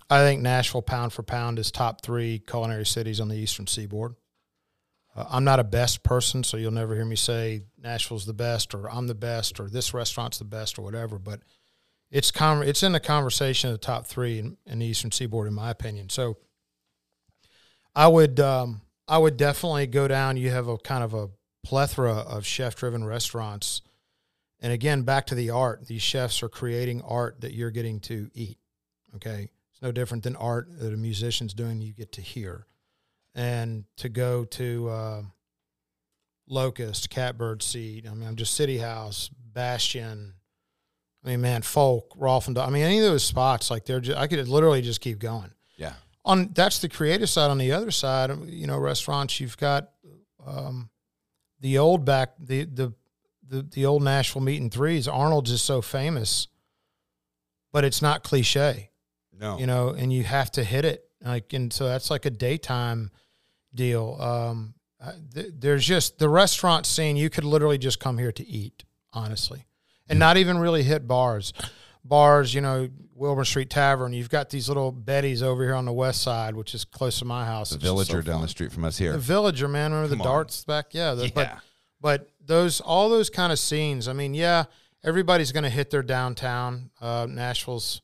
I 0.10 0.20
think 0.20 0.42
Nashville 0.42 0.82
pound 0.82 1.12
for 1.12 1.22
pound 1.22 1.60
is 1.60 1.70
top 1.70 2.02
three 2.02 2.40
culinary 2.40 2.86
cities 2.86 3.20
on 3.20 3.28
the 3.28 3.36
Eastern 3.36 3.68
Seaboard. 3.68 4.16
Uh, 5.16 5.26
I'm 5.30 5.44
not 5.44 5.60
a 5.60 5.64
best 5.66 6.04
person, 6.04 6.44
so 6.44 6.58
you'll 6.58 6.72
never 6.72 6.96
hear 6.96 7.06
me 7.06 7.16
say 7.16 7.64
Nashville's 7.78 8.26
the 8.26 8.34
best 8.34 8.74
or 8.74 8.90
I'm 8.90 9.08
the 9.08 9.16
best 9.16 9.60
or 9.60 9.70
this 9.70 9.94
restaurant's 9.94 10.40
the 10.40 10.46
best 10.46 10.80
or 10.80 10.82
whatever. 10.82 11.20
But 11.20 11.42
it's 12.14 12.30
con- 12.30 12.62
it's 12.62 12.84
in 12.84 12.92
the 12.92 13.00
conversation 13.00 13.72
of 13.72 13.74
the 13.74 13.86
top 13.86 14.06
three 14.06 14.38
in, 14.38 14.56
in 14.68 14.80
the 14.80 14.86
Eastern 14.86 15.12
Seaboard, 15.12 15.48
in 15.48 15.54
my 15.56 15.72
opinion. 15.72 16.10
So 16.10 16.38
I 17.96 18.08
would 18.08 18.40
um, 18.40 18.82
I 19.08 19.18
would 19.18 19.36
definitely 19.36 19.88
go 19.88 20.08
down. 20.08 20.38
You 20.38 20.52
have 20.52 20.68
a 20.68 20.78
kind 20.78 21.04
of 21.04 21.16
a 21.16 21.30
plethora 21.64 22.14
of 22.14 22.46
chef 22.46 22.76
driven 22.76 23.04
restaurants, 23.04 23.82
and 24.62 24.72
again, 24.72 25.02
back 25.02 25.26
to 25.28 25.36
the 25.36 25.50
art. 25.50 25.88
These 25.88 26.04
chefs 26.04 26.44
are 26.44 26.50
creating 26.50 27.02
art 27.02 27.42
that 27.42 27.56
you're 27.56 27.72
getting 27.72 28.00
to 28.02 28.30
eat. 28.36 28.60
Okay, 29.16 29.50
it's 29.72 29.82
no 29.82 29.92
different 29.92 30.24
than 30.24 30.36
art 30.36 30.68
that 30.80 30.94
a 30.94 30.98
musician's 30.98 31.56
doing. 31.56 31.82
You 31.82 31.94
get 31.94 32.12
to 32.14 32.22
hear, 32.22 32.68
and 33.34 33.86
to 33.98 34.08
go 34.08 34.46
to 34.46 34.90
uh, 34.90 35.22
Locust, 36.48 37.10
Catbird 37.10 37.64
Seat. 37.64 38.06
I 38.08 38.14
mean, 38.14 38.28
I'm 38.28 38.36
just 38.36 38.54
City 38.54 38.78
House, 38.78 39.32
Bastion. 39.52 40.36
I 41.24 41.30
mean, 41.30 41.42
man, 41.42 41.62
Folk, 41.62 42.14
Rolf 42.18 42.48
and 42.48 42.56
Daughters. 42.56 42.70
I 42.70 42.74
mean, 42.74 42.84
any 42.84 43.00
of 43.00 43.06
those 43.06 43.24
spots, 43.24 43.72
like 43.72 43.86
they're 43.86 44.02
just, 44.02 44.18
I 44.18 44.28
could 44.28 44.46
literally 44.48 44.82
just 44.82 45.00
keep 45.00 45.20
going 45.20 45.52
yeah. 45.78 45.94
on 46.26 46.52
that's 46.54 46.80
the 46.80 46.90
creative 46.90 47.30
side. 47.30 47.50
On 47.50 47.58
the 47.58 47.72
other 47.72 47.92
side, 47.92 48.32
you 48.48 48.68
know, 48.68 48.78
restaurants 48.78 49.40
you've 49.40 49.58
got 49.58 49.90
um, 50.46 50.90
the 51.62 51.78
old 51.78 52.04
back 52.04 52.34
the 52.40 52.66
the 52.66 52.94
the 53.48 53.62
the 53.64 53.86
old 53.86 54.04
Nashville 54.04 54.42
meat 54.42 54.62
and 54.62 54.72
threes. 54.72 55.08
Arnold's 55.08 55.52
is 55.52 55.62
so 55.62 55.82
famous, 55.82 56.48
but 57.72 57.86
it's 57.86 58.02
not 58.02 58.24
cliche, 58.24 58.90
No. 59.40 59.58
you 59.58 59.66
know, 59.68 59.90
and 59.90 60.12
you 60.12 60.24
have 60.24 60.52
to 60.52 60.64
hit 60.64 60.84
it 60.84 61.06
like, 61.24 61.54
and 61.54 61.72
so 61.72 61.86
that's 61.86 62.10
like 62.10 62.26
a 62.26 62.30
daytime 62.30 63.12
deal. 63.74 64.18
Um, 64.20 64.74
th- 65.34 65.54
there's 65.58 65.86
just 65.86 66.20
the 66.20 66.30
restaurant 66.30 66.86
scene. 66.86 67.16
You 67.16 67.30
could 67.30 67.46
literally 67.46 67.78
just 67.78 68.00
come 68.00 68.18
here 68.18 68.32
to 68.34 68.46
eat, 68.46 68.84
honestly, 69.14 69.66
and 70.14 70.20
not 70.20 70.38
even 70.38 70.58
really 70.58 70.84
hit 70.84 71.08
bars. 71.08 71.54
Bars, 72.06 72.54
you 72.54 72.62
know, 72.62 72.90
Wilburn 73.16 73.46
Street 73.46 73.70
Tavern. 73.70 74.14
You've 74.14 74.30
got 74.30 74.50
these 74.50 74.68
little 74.68 74.92
Betty's 74.92 75.42
over 75.44 75.64
here 75.64 75.76
on 75.76 75.86
the 75.86 75.94
west 75.94 76.22
side, 76.22 76.56
which 76.56 76.74
is 76.74 76.86
close 76.86 77.20
to 77.20 77.26
my 77.26 77.46
house. 77.46 77.70
the 77.70 77.78
villager 77.78 78.22
so 78.22 78.32
down 78.32 78.42
the 78.42 78.48
street 78.48 78.72
from 78.72 78.84
us 78.86 78.98
here. 78.98 79.14
The 79.14 79.20
Villager, 79.20 79.68
man. 79.68 79.92
Remember 79.92 80.10
Come 80.10 80.20
the 80.20 80.24
on. 80.24 80.30
darts 80.36 80.64
back? 80.66 80.88
Yeah, 80.92 81.14
the, 81.14 81.26
yeah. 81.26 81.32
but 81.34 81.58
but 82.02 82.30
those 82.46 82.82
all 82.82 83.10
those 83.10 83.30
kind 83.30 83.52
of 83.52 83.60
scenes. 83.60 84.08
I 84.08 84.14
mean, 84.14 84.34
yeah, 84.34 84.66
everybody's 85.04 85.52
going 85.52 85.64
to 85.64 85.70
hit 85.70 85.90
their 85.90 86.04
downtown. 86.04 86.90
Uh, 87.00 87.28
Nashville's 87.30 88.02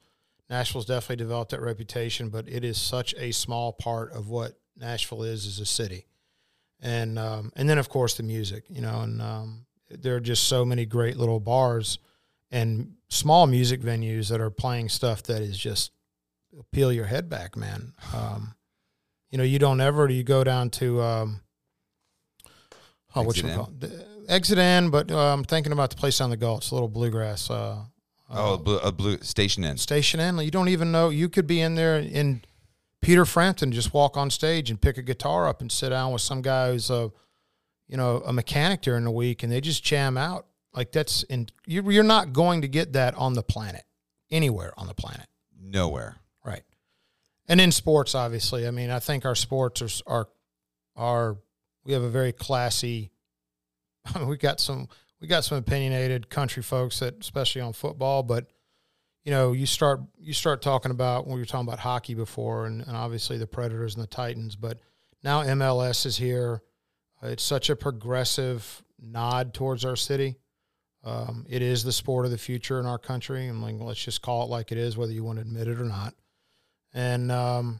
Nashville's 0.50 0.86
definitely 0.86 1.18
developed 1.18 1.52
that 1.52 1.62
reputation, 1.62 2.30
but 2.30 2.48
it 2.48 2.64
is 2.64 2.80
such 2.80 3.14
a 3.16 3.32
small 3.32 3.74
part 3.74 4.14
of 4.14 4.30
what 4.30 4.60
Nashville 4.78 5.24
is 5.24 5.46
as 5.46 5.60
a 5.60 5.66
city. 5.66 6.08
And 6.82 7.20
um, 7.20 7.52
and 7.56 7.70
then 7.70 7.78
of 7.78 7.90
course 7.90 8.16
the 8.16 8.24
music, 8.24 8.64
you 8.70 8.82
know, 8.82 9.02
and 9.02 9.22
um, 9.22 9.66
there 9.90 10.16
are 10.16 10.22
just 10.22 10.46
so 10.46 10.66
many 10.66 10.86
great 10.86 11.18
little 11.18 11.40
bars 11.40 12.00
and 12.52 12.94
small 13.10 13.48
music 13.48 13.82
venues 13.82 14.30
that 14.30 14.42
are 14.42 14.50
playing 14.50 14.90
stuff 14.90 15.24
that 15.24 15.42
is 15.42 15.58
just 15.58 15.92
peel 16.72 16.92
your 16.92 17.06
head 17.06 17.30
back, 17.30 17.56
man. 17.56 17.94
Um, 18.14 18.56
you 19.30 19.38
know, 19.38 19.44
you 19.44 19.60
don't 19.60 19.82
ever 19.82 20.10
you 20.10 20.24
go 20.24 20.44
down 20.44 20.70
to 20.72 21.02
um, 21.02 21.42
oh, 23.16 23.22
what 23.22 23.38
Exit 23.38 23.46
you 23.46 23.56
call 23.56 23.66
it? 23.66 23.80
The- 23.80 24.06
exit 24.30 24.60
in, 24.60 24.90
but 24.90 25.12
uh, 25.12 25.34
I'm 25.34 25.44
thinking 25.44 25.74
about 25.74 25.90
the 25.90 25.96
place 25.96 26.22
on 26.22 26.30
the 26.30 26.38
Gulch, 26.38 26.72
a 26.72 26.76
little 26.76 26.88
bluegrass. 26.88 27.50
Uh, 27.50 27.80
oh, 28.30 28.54
a 28.54 28.58
blue, 28.58 28.78
a 28.78 28.92
blue 28.92 29.18
station 29.22 29.64
in. 29.64 29.78
Station 29.78 30.20
Inn. 30.20 30.38
You 30.38 30.52
don't 30.52 30.70
even 30.70 30.92
know 30.92 31.10
you 31.10 31.30
could 31.30 31.48
be 31.48 31.60
in 31.60 31.76
there 31.76 31.98
in 31.98 32.44
Peter 33.02 33.26
Frampton, 33.26 33.72
just 33.72 33.94
walk 33.94 34.18
on 34.18 34.30
stage 34.30 34.70
and 34.70 34.82
pick 34.82 34.98
a 34.98 35.02
guitar 35.02 35.48
up 35.48 35.62
and 35.62 35.72
sit 35.72 35.90
down 35.90 36.12
with 36.12 36.22
some 36.22 36.42
guy 36.42 36.72
who's 36.72 36.90
a, 36.90 37.12
you 37.90 37.98
know, 37.98 38.22
a 38.26 38.32
mechanic 38.32 38.82
during 38.82 39.04
the 39.04 39.12
week, 39.12 39.44
and 39.44 39.52
they 39.52 39.60
just 39.60 39.84
jam 39.84 40.18
out. 40.18 40.46
Like 40.74 40.92
that's 40.92 41.24
in 41.24 41.48
you, 41.66 41.90
you're 41.90 42.04
not 42.04 42.32
going 42.32 42.62
to 42.62 42.68
get 42.68 42.94
that 42.94 43.16
on 43.16 43.34
the 43.34 43.44
planet, 43.44 43.84
anywhere 44.32 44.72
on 44.78 44.88
the 44.88 44.94
planet, 44.94 45.26
Nowhere. 45.60 46.18
right? 46.46 46.64
And 47.48 47.60
in 47.60 47.72
sports, 47.72 48.14
obviously, 48.14 48.68
I 48.68 48.72
mean, 48.72 48.92
I 48.92 49.00
think 49.00 49.26
our 49.26 49.36
sports 49.36 49.82
are 49.82 49.90
are 50.06 50.28
are 50.96 51.38
we 51.84 51.94
have 51.94 52.04
a 52.04 52.10
very 52.10 52.32
classy. 52.32 53.12
we 54.26 54.38
got 54.38 54.60
some 54.60 54.88
we 55.20 55.28
got 55.28 55.44
some 55.44 55.58
opinionated 55.58 56.30
country 56.30 56.62
folks 56.62 57.00
that, 57.00 57.16
especially 57.20 57.62
on 57.62 57.74
football, 57.74 58.22
but 58.22 58.46
you 59.26 59.32
know, 59.32 59.52
you 59.54 59.66
start 59.66 60.02
you 60.20 60.34
start 60.34 60.62
talking 60.62 60.92
about 60.92 61.26
when 61.26 61.34
we 61.36 61.42
were 61.42 61.46
talking 61.46 61.68
about 61.68 61.80
hockey 61.80 62.14
before, 62.14 62.68
and, 62.68 62.82
and 62.84 62.96
obviously 62.96 63.38
the 63.38 63.48
Predators 63.48 63.96
and 63.96 64.04
the 64.04 64.08
Titans, 64.08 64.56
but 64.56 64.78
now 65.24 65.44
MLS 65.44 66.06
is 66.06 66.18
here. 66.18 66.62
Uh, 67.24 67.28
it's 67.28 67.44
such 67.44 67.70
a 67.70 67.76
progressive 67.76 68.84
nod 69.02 69.54
towards 69.54 69.86
our 69.86 69.96
city. 69.96 70.38
Um, 71.04 71.46
it 71.50 71.62
is 71.62 71.84
the 71.84 71.92
sport 71.92 72.26
of 72.26 72.32
the 72.32 72.38
future 72.38 72.80
in 72.80 72.86
our 72.86 72.98
country, 72.98 73.48
and 73.48 73.62
like 73.62 73.76
let's 73.80 74.04
just 74.04 74.22
call 74.22 74.44
it 74.44 74.50
like 74.50 74.72
it 74.72 74.78
is, 74.78 74.98
whether 74.98 75.14
you 75.14 75.24
want 75.24 75.38
to 75.38 75.42
admit 75.42 75.68
it 75.68 75.80
or 75.80 75.86
not. 75.86 76.14
And 76.94 77.32
um, 77.32 77.80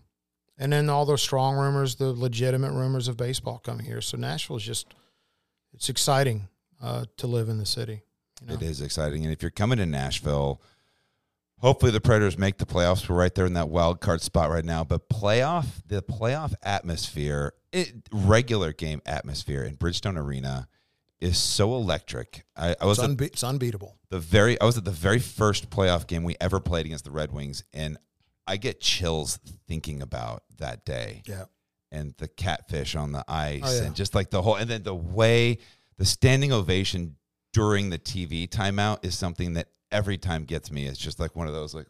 and 0.58 0.72
then 0.72 0.90
all 0.90 1.06
those 1.06 1.22
strong 1.22 1.56
rumors, 1.56 1.96
the 1.96 2.12
legitimate 2.14 2.72
rumors 2.72 3.08
of 3.08 3.18
baseball 3.18 3.60
coming 3.60 3.86
here. 3.86 4.02
So 4.02 4.18
Nashville 4.18 4.58
is 4.58 4.64
just 4.64 4.94
it's 5.74 5.90
exciting 5.90 6.48
uh, 6.82 7.06
to 7.18 7.28
live 7.28 7.50
in 7.50 7.58
the 7.58 7.66
city. 7.66 8.04
You 8.42 8.48
know? 8.48 8.54
It 8.56 8.62
is 8.62 8.82
exciting. 8.82 9.24
And 9.24 9.34
if 9.34 9.42
you're 9.42 9.52
coming 9.52 9.78
to 9.80 9.86
Nashville, 9.86 10.62
hopefully 11.60 11.92
the 11.92 12.02
Predators 12.02 12.38
make 12.38 12.58
the 12.58 12.66
playoffs. 12.66 13.08
We're 13.08 13.16
right 13.16 13.34
there 13.34 13.46
in 13.46 13.54
that 13.54 13.70
wild 13.70 14.02
card 14.02 14.22
spot 14.22 14.50
right 14.50 14.66
now. 14.66 14.84
But 14.84 15.10
playoff, 15.10 15.66
the 15.88 16.02
playoff 16.02 16.54
atmosphere, 16.64 17.54
it, 17.72 17.94
regular 18.12 18.74
game 18.74 19.02
atmosphere 19.06 19.64
in 19.64 19.78
Bridgestone 19.78 20.18
Arena 20.18 20.68
is 21.20 21.38
so 21.38 21.76
electric. 21.76 22.46
I, 22.56 22.76
I 22.80 22.86
was 22.86 23.00
It's, 23.00 23.08
at 23.08 23.22
it's 23.22 23.44
unbeatable. 23.44 23.98
the 24.10 24.20
very 24.20 24.60
I 24.60 24.66
was 24.66 24.78
at 24.78 24.86
the 24.86 24.92
very 24.92 25.20
first 25.20 25.70
playoff 25.70 26.08
game 26.08 26.24
we 26.24 26.36
ever 26.40 26.60
played 26.60 26.86
against 26.86 27.04
the 27.06 27.12
Red 27.12 27.32
Wings, 27.32 27.64
and 27.74 27.98
I 28.48 28.58
get 28.58 28.80
chills 28.80 29.38
thinking 29.68 30.02
about 30.02 30.44
that 30.58 30.86
day 30.86 31.22
Yeah. 31.28 31.46
and 31.92 32.14
the 32.18 32.28
catfish 32.28 32.96
on 32.96 33.12
the 33.12 33.24
ice 33.28 33.62
Oh, 33.66 33.76
yeah. 33.76 33.84
and 33.84 33.96
just 33.96 34.16
like 34.16 34.30
the 34.30 34.42
whole 34.42 34.56
and 34.56 34.70
then 34.70 34.84
the 34.84 34.96
way 34.96 35.60
the 35.98 36.06
standing 36.06 36.52
ovation 36.54 37.16
during 37.54 37.90
the 37.90 38.00
TV 38.00 38.48
timeout 38.48 39.04
is 39.06 39.18
something 39.18 39.54
that 39.54 39.68
every 39.92 40.18
time 40.18 40.46
gets 40.46 40.72
me. 40.72 40.86
It's 40.86 40.98
just 41.00 41.20
like 41.20 41.36
one 41.36 41.48
of 41.48 41.54
those 41.54 41.74
like 41.74 41.88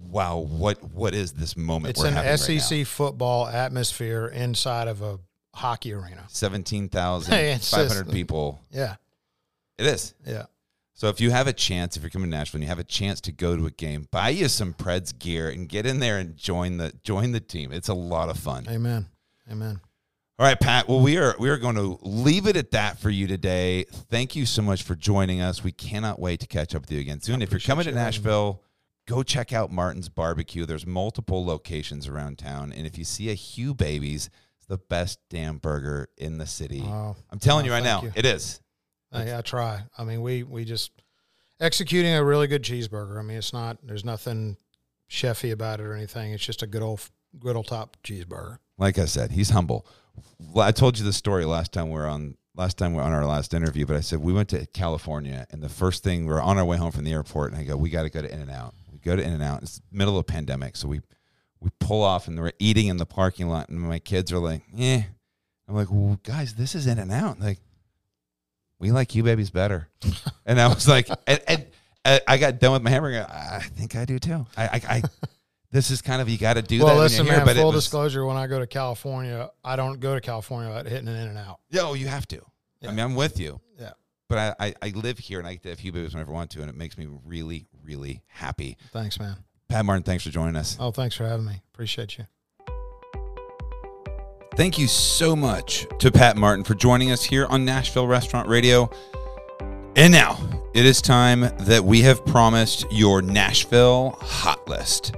wow, 0.00 0.38
what 0.38 0.82
what 0.92 1.14
is 1.14 1.32
this 1.32 1.56
moment 1.56 1.90
It's 1.90 2.00
we're 2.00 2.08
an 2.08 2.14
having 2.14 2.36
SEC 2.36 2.70
right 2.70 2.78
now? 2.78 2.84
football 2.84 3.46
atmosphere 3.46 4.26
inside 4.28 4.88
of 4.88 5.02
a 5.02 5.18
hockey 5.54 5.92
arena. 5.92 6.24
Seventeen 6.28 6.88
thousand 6.88 7.60
five 7.62 7.88
hundred 7.88 8.10
people. 8.10 8.60
Yeah. 8.70 8.96
It 9.78 9.86
is. 9.86 10.14
Yeah. 10.26 10.44
So 10.94 11.08
if 11.08 11.18
you 11.20 11.30
have 11.30 11.46
a 11.46 11.54
chance, 11.54 11.96
if 11.96 12.02
you're 12.02 12.10
coming 12.10 12.30
to 12.30 12.36
Nashville 12.36 12.58
and 12.58 12.64
you 12.64 12.68
have 12.68 12.78
a 12.78 12.84
chance 12.84 13.22
to 13.22 13.32
go 13.32 13.56
to 13.56 13.64
a 13.64 13.70
game, 13.70 14.06
buy 14.10 14.28
you 14.28 14.48
some 14.48 14.74
Preds 14.74 15.18
gear 15.18 15.48
and 15.48 15.66
get 15.66 15.86
in 15.86 15.98
there 15.98 16.18
and 16.18 16.36
join 16.36 16.76
the 16.76 16.92
join 17.02 17.32
the 17.32 17.40
team. 17.40 17.72
It's 17.72 17.88
a 17.88 17.94
lot 17.94 18.28
of 18.28 18.38
fun. 18.38 18.66
Amen. 18.68 19.06
Amen. 19.50 19.80
All 20.38 20.46
right, 20.46 20.58
Pat. 20.58 20.88
Well, 20.88 21.00
we 21.00 21.16
are 21.18 21.34
we 21.38 21.48
are 21.50 21.56
going 21.58 21.76
to 21.76 21.98
leave 22.02 22.46
it 22.46 22.56
at 22.56 22.70
that 22.72 22.98
for 22.98 23.10
you 23.10 23.26
today. 23.26 23.84
Thank 24.10 24.36
you 24.36 24.44
so 24.46 24.62
much 24.62 24.82
for 24.82 24.94
joining 24.94 25.40
us. 25.40 25.64
We 25.64 25.72
cannot 25.72 26.18
wait 26.18 26.40
to 26.40 26.46
catch 26.46 26.74
up 26.74 26.82
with 26.82 26.92
you 26.92 27.00
again 27.00 27.20
soon. 27.20 27.42
If 27.42 27.50
you're 27.50 27.60
coming 27.60 27.84
to. 27.84 27.92
Nashville, 27.92 28.62
go 29.06 29.22
check 29.22 29.52
out 29.52 29.70
Martin's 29.70 30.08
Barbecue. 30.08 30.66
There's 30.66 30.86
multiple 30.86 31.44
locations 31.44 32.08
around 32.08 32.38
town, 32.38 32.72
and 32.72 32.86
if 32.86 32.98
you 32.98 33.04
see 33.04 33.30
a 33.30 33.34
Hugh 33.34 33.74
Baby's, 33.74 34.30
it's 34.56 34.66
the 34.66 34.78
best 34.78 35.18
damn 35.28 35.58
burger 35.58 36.08
in 36.16 36.38
the 36.38 36.46
city. 36.46 36.82
Oh, 36.84 37.16
I'm 37.30 37.38
telling 37.38 37.64
oh, 37.64 37.66
you 37.66 37.72
right 37.72 37.84
now, 37.84 38.02
you. 38.02 38.12
it 38.14 38.26
is. 38.26 38.60
Uh, 39.12 39.18
I, 39.18 39.38
I 39.38 39.40
try. 39.42 39.82
I 39.98 40.04
mean, 40.04 40.22
we 40.22 40.42
we 40.42 40.64
just 40.64 40.92
executing 41.60 42.14
a 42.14 42.24
really 42.24 42.46
good 42.46 42.62
cheeseburger. 42.62 43.18
I 43.18 43.22
mean, 43.22 43.36
it's 43.36 43.52
not. 43.52 43.78
There's 43.82 44.04
nothing 44.04 44.56
chefy 45.10 45.52
about 45.52 45.80
it 45.80 45.84
or 45.84 45.94
anything. 45.94 46.32
It's 46.32 46.44
just 46.44 46.62
a 46.62 46.66
good 46.66 46.82
old 46.82 47.00
good 47.38 47.56
old 47.56 47.66
top 47.66 47.96
cheeseburger. 48.02 48.58
like 48.78 48.98
I 48.98 49.04
said, 49.04 49.32
he's 49.32 49.50
humble. 49.50 49.86
I 50.56 50.72
told 50.72 50.98
you 50.98 51.04
the 51.04 51.12
story 51.12 51.44
last 51.44 51.72
time 51.72 51.88
we 51.88 51.94
were 51.94 52.06
on 52.06 52.36
last 52.56 52.76
time 52.76 52.92
we 52.92 52.98
were 52.98 53.04
on 53.04 53.12
our 53.12 53.26
last 53.26 53.54
interview, 53.54 53.86
but 53.86 53.96
I 53.96 54.00
said 54.00 54.18
we 54.18 54.32
went 54.32 54.48
to 54.50 54.66
California 54.66 55.46
and 55.50 55.62
the 55.62 55.68
first 55.68 56.02
thing 56.02 56.26
we 56.26 56.32
are 56.32 56.42
on 56.42 56.58
our 56.58 56.64
way 56.64 56.76
home 56.76 56.92
from 56.92 57.04
the 57.04 57.12
airport 57.12 57.52
and 57.52 57.60
I 57.60 57.64
go, 57.64 57.76
we 57.76 57.90
got 57.90 58.02
to 58.02 58.10
go 58.10 58.22
to 58.22 58.32
In 58.32 58.40
and 58.40 58.50
Out. 58.50 58.74
Go 59.04 59.16
to 59.16 59.22
In 59.22 59.32
and 59.32 59.42
Out. 59.42 59.62
It's 59.62 59.80
middle 59.90 60.18
of 60.18 60.26
pandemic, 60.26 60.76
so 60.76 60.88
we 60.88 61.00
we 61.60 61.70
pull 61.78 62.02
off 62.02 62.28
and 62.28 62.38
we're 62.40 62.52
eating 62.58 62.86
in 62.88 62.96
the 62.96 63.06
parking 63.06 63.48
lot 63.48 63.68
and 63.68 63.78
my 63.80 63.98
kids 63.98 64.32
are 64.32 64.38
like, 64.38 64.62
yeah. 64.74 65.02
I'm 65.68 65.74
like, 65.74 65.88
well, 65.90 66.18
guys, 66.22 66.54
this 66.54 66.74
is 66.74 66.86
In 66.86 66.98
and 66.98 67.12
Out. 67.12 67.38
Like, 67.38 67.58
we 68.78 68.90
like 68.92 69.14
Hugh 69.14 69.22
Baby's 69.22 69.50
better. 69.50 69.88
and 70.46 70.60
I 70.60 70.68
was 70.68 70.88
like, 70.88 71.08
and, 71.26 71.40
and 71.46 71.66
I- 72.04 72.20
I 72.26 72.38
got 72.38 72.58
done 72.58 72.72
with 72.72 72.82
my 72.82 72.90
hamburger. 72.90 73.26
I 73.30 73.60
think 73.60 73.94
I 73.94 74.04
do 74.04 74.18
too. 74.18 74.46
I, 74.56 74.64
I, 74.64 74.80
I 74.88 75.02
this 75.70 75.90
is 75.90 76.02
kind 76.02 76.20
of 76.22 76.28
you 76.28 76.38
got 76.38 76.54
to 76.54 76.62
do 76.62 76.78
that. 76.78 76.84
well, 76.84 76.94
when 76.94 77.02
listen, 77.04 77.26
here, 77.26 77.36
man. 77.36 77.46
but 77.46 77.56
Full 77.56 77.72
was- 77.72 77.84
disclosure: 77.84 78.24
when 78.24 78.36
I 78.36 78.46
go 78.46 78.58
to 78.58 78.66
California, 78.66 79.50
I 79.62 79.76
don't 79.76 80.00
go 80.00 80.14
to 80.14 80.20
California 80.20 80.68
without 80.70 80.86
hitting 80.86 81.08
an 81.08 81.16
In 81.16 81.28
and 81.28 81.38
Out. 81.38 81.60
Yo, 81.70 81.92
you 81.94 82.08
have 82.08 82.26
to. 82.28 82.40
I 82.82 82.88
mean, 82.88 83.00
I'm 83.00 83.14
with 83.14 83.38
you. 83.38 83.60
Yeah. 83.78 83.92
But 84.28 84.56
I, 84.60 84.66
I, 84.68 84.74
I 84.82 84.88
live 84.90 85.18
here 85.18 85.38
and 85.38 85.46
I 85.46 85.52
get 85.52 85.62
to 85.64 85.68
have 85.70 85.78
a 85.78 85.82
Hugh 85.82 85.92
Baby's 85.92 86.14
whenever 86.14 86.30
I 86.32 86.34
want 86.34 86.50
to, 86.52 86.60
and 86.62 86.70
it 86.70 86.76
makes 86.76 86.96
me 86.96 87.06
really, 87.26 87.66
really 87.90 88.22
happy. 88.28 88.76
Thanks, 88.92 89.18
man. 89.18 89.36
Pat 89.68 89.84
Martin, 89.84 90.02
thanks 90.02 90.24
for 90.24 90.30
joining 90.30 90.56
us. 90.56 90.76
Oh, 90.80 90.90
thanks 90.90 91.16
for 91.16 91.26
having 91.26 91.46
me. 91.46 91.62
Appreciate 91.72 92.18
you. 92.18 92.26
Thank 94.56 94.78
you 94.78 94.88
so 94.88 95.34
much 95.34 95.86
to 96.00 96.10
Pat 96.10 96.36
Martin 96.36 96.64
for 96.64 96.74
joining 96.74 97.10
us 97.10 97.24
here 97.24 97.46
on 97.46 97.64
Nashville 97.64 98.06
Restaurant 98.06 98.48
Radio. 98.48 98.90
And 99.96 100.12
now 100.12 100.38
it 100.74 100.84
is 100.84 101.00
time 101.00 101.40
that 101.40 101.84
we 101.84 102.02
have 102.02 102.24
promised 102.26 102.84
your 102.92 103.22
Nashville 103.22 104.16
hot 104.20 104.68
list. 104.68 105.14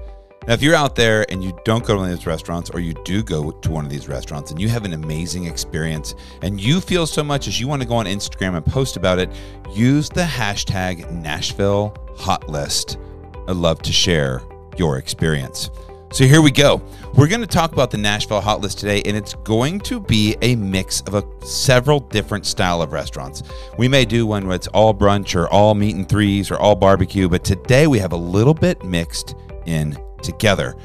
Now, 0.47 0.55
if 0.55 0.63
you're 0.63 0.75
out 0.75 0.97
there 0.97 1.25
and 1.31 1.43
you 1.43 1.57
don't 1.65 1.85
go 1.85 1.95
to 1.95 2.01
one 2.01 2.11
of 2.11 2.17
these 2.17 2.27
restaurants, 2.27 2.69
or 2.71 2.81
you 2.81 2.95
do 3.05 3.23
go 3.23 3.53
to 3.53 3.71
one 3.71 3.85
of 3.85 3.91
these 3.91 4.09
restaurants 4.09 4.51
and 4.51 4.61
you 4.61 4.69
have 4.69 4.85
an 4.85 4.93
amazing 4.93 5.45
experience 5.45 6.17
and 6.43 6.61
you 6.61 6.81
feel 6.81 7.07
so 7.07 7.23
much 7.23 7.47
as 7.47 7.61
you 7.61 7.69
want 7.69 7.81
to 7.81 7.87
go 7.87 7.95
on 7.95 8.07
Instagram 8.07 8.57
and 8.57 8.67
post 8.67 8.97
about 8.97 9.21
it, 9.21 9.31
use 9.73 10.09
the 10.09 10.23
hashtag 10.23 11.09
Nashville 11.13 11.97
Hot 12.17 12.49
List. 12.49 12.99
I'd 13.47 13.55
love 13.55 13.83
to 13.83 13.93
share 13.93 14.43
your 14.77 14.99
experience. 14.99 15.71
So 16.11 16.25
here 16.25 16.43
we 16.43 16.51
go. 16.51 16.83
We're 17.15 17.29
going 17.29 17.41
to 17.41 17.47
talk 17.47 17.73
about 17.73 17.93
the 17.93 17.99
Nashville 17.99 18.41
Hot 18.41 18.61
List 18.61 18.81
today, 18.81 19.01
and 19.07 19.17
it's 19.17 19.35
going 19.35 19.79
to 19.81 20.01
be 20.01 20.37
a 20.43 20.57
mix 20.57 21.03
of 21.03 21.15
a, 21.15 21.25
several 21.47 22.01
different 22.01 22.47
style 22.47 22.83
of 22.83 22.93
restaurants. 22.93 23.45
We 23.79 23.87
may 23.87 24.05
do 24.05 24.27
one 24.27 24.47
where 24.47 24.57
it's 24.57 24.67
all 24.69 24.93
brunch 24.93 25.37
or 25.37 25.49
all 25.49 25.75
meat 25.75 25.95
and 25.95 26.09
threes 26.09 26.51
or 26.51 26.59
all 26.59 26.75
barbecue, 26.75 27.29
but 27.29 27.45
today 27.45 27.87
we 27.87 27.99
have 28.01 28.13
a 28.13 28.17
little 28.17 28.55
bit 28.55 28.85
mixed 28.85 29.37
in 29.67 29.97
together. 30.23 30.77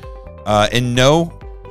Uh, 0.46 0.68
in 0.72 0.96
no 0.96 1.26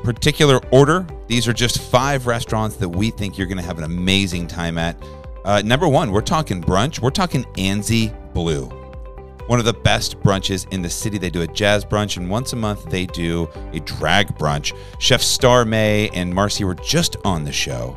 particular 0.04 0.60
order, 0.70 1.06
these 1.26 1.48
are 1.48 1.52
just 1.52 1.80
five 1.80 2.26
restaurants 2.26 2.76
that 2.76 2.88
we 2.88 3.10
think 3.10 3.36
you're 3.36 3.46
going 3.46 3.58
to 3.58 3.64
have 3.64 3.78
an 3.78 3.84
amazing 3.84 4.46
time 4.46 4.78
at. 4.78 4.96
Uh, 5.44 5.62
number 5.64 5.88
one, 5.88 6.12
we're 6.12 6.20
talking 6.20 6.62
brunch. 6.62 7.00
We're 7.00 7.10
talking 7.10 7.44
Anzie 7.54 8.14
Blue 8.32 8.70
one 9.46 9.58
of 9.58 9.64
the 9.64 9.72
best 9.72 10.20
brunches 10.20 10.70
in 10.72 10.82
the 10.82 10.90
city. 10.90 11.18
They 11.18 11.30
do 11.30 11.42
a 11.42 11.46
jazz 11.46 11.84
brunch, 11.84 12.16
and 12.16 12.28
once 12.28 12.52
a 12.52 12.56
month 12.56 12.90
they 12.90 13.06
do 13.06 13.48
a 13.72 13.80
drag 13.80 14.36
brunch. 14.38 14.76
Chef 14.98 15.22
Star 15.22 15.64
May 15.64 16.08
and 16.10 16.34
Marcy 16.34 16.64
were 16.64 16.74
just 16.74 17.16
on 17.24 17.44
the 17.44 17.52
show, 17.52 17.96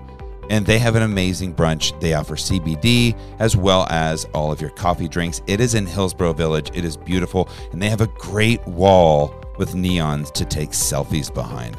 and 0.50 0.66
they 0.66 0.80
have 0.80 0.96
an 0.96 1.04
amazing 1.04 1.56
brunch. 1.56 2.00
They 2.00 2.14
offer 2.14 2.36
CBD 2.36 3.18
as 3.40 3.56
well 3.56 3.88
as 3.90 4.26
all 4.34 4.52
of 4.52 4.62
your 4.62 4.70
coffee 4.72 5.08
drinks. 5.08 5.42
It 5.48 5.60
is 5.60 5.74
in 5.74 5.86
Hillsboro 5.86 6.34
Village. 6.34 6.72
It 6.74 6.86
is 6.86 6.96
beautiful, 6.96 7.50
and 7.72 7.82
they 7.82 7.90
have 7.90 8.02
a 8.02 8.08
great 8.08 8.66
wall 8.68 9.34
with 9.60 9.76
neons 9.76 10.32
to 10.32 10.46
take 10.46 10.72
selfies 10.72 11.32
behind. 11.32 11.78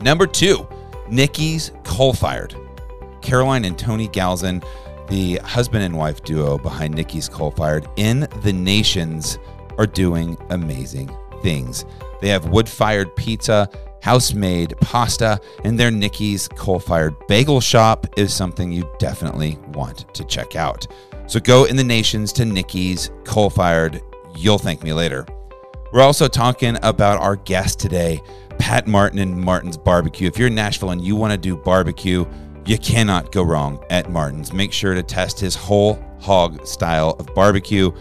Number 0.00 0.26
two, 0.26 0.66
Nicky's 1.10 1.72
Coal 1.84 2.14
Fired. 2.14 2.56
Caroline 3.20 3.64
and 3.64 3.78
Tony 3.78 4.08
Galzin, 4.08 4.64
the 5.08 5.36
husband 5.38 5.84
and 5.84 5.96
wife 5.96 6.22
duo 6.22 6.56
behind 6.56 6.94
Nicky's 6.94 7.28
Coal 7.28 7.50
Fired 7.50 7.86
in 7.96 8.26
the 8.42 8.52
Nations, 8.52 9.38
are 9.76 9.86
doing 9.86 10.38
amazing 10.50 11.14
things. 11.42 11.84
They 12.20 12.28
have 12.28 12.48
wood 12.48 12.68
fired 12.68 13.14
pizza, 13.16 13.68
house 14.02 14.32
made 14.32 14.74
pasta, 14.80 15.40
and 15.64 15.78
their 15.78 15.90
Nicky's 15.90 16.48
Coal 16.48 16.78
Fired 16.78 17.14
Bagel 17.26 17.60
Shop 17.60 18.06
is 18.16 18.32
something 18.32 18.70
you 18.70 18.88
definitely 18.98 19.58
want 19.68 20.12
to 20.14 20.24
check 20.24 20.56
out. 20.56 20.86
So 21.26 21.40
go 21.40 21.64
in 21.64 21.76
the 21.76 21.84
Nations 21.84 22.32
to 22.34 22.44
Nicky's 22.44 23.10
Coal 23.24 23.50
Fired. 23.50 24.02
You'll 24.36 24.58
thank 24.58 24.82
me 24.82 24.92
later. 24.92 25.26
We're 25.94 26.02
also 26.02 26.26
talking 26.26 26.76
about 26.82 27.20
our 27.20 27.36
guest 27.36 27.78
today, 27.78 28.20
Pat 28.58 28.88
Martin 28.88 29.20
and 29.20 29.40
Martin's 29.40 29.76
Barbecue. 29.76 30.26
If 30.26 30.36
you're 30.36 30.48
in 30.48 30.54
Nashville 30.56 30.90
and 30.90 31.00
you 31.00 31.14
want 31.14 31.30
to 31.30 31.38
do 31.38 31.56
barbecue, 31.56 32.24
you 32.66 32.78
cannot 32.78 33.30
go 33.30 33.44
wrong 33.44 33.80
at 33.90 34.10
Martin's. 34.10 34.52
Make 34.52 34.72
sure 34.72 34.94
to 34.94 35.04
test 35.04 35.38
his 35.38 35.54
whole 35.54 36.04
hog 36.18 36.66
style 36.66 37.10
of 37.20 37.32
barbecue. 37.36 37.92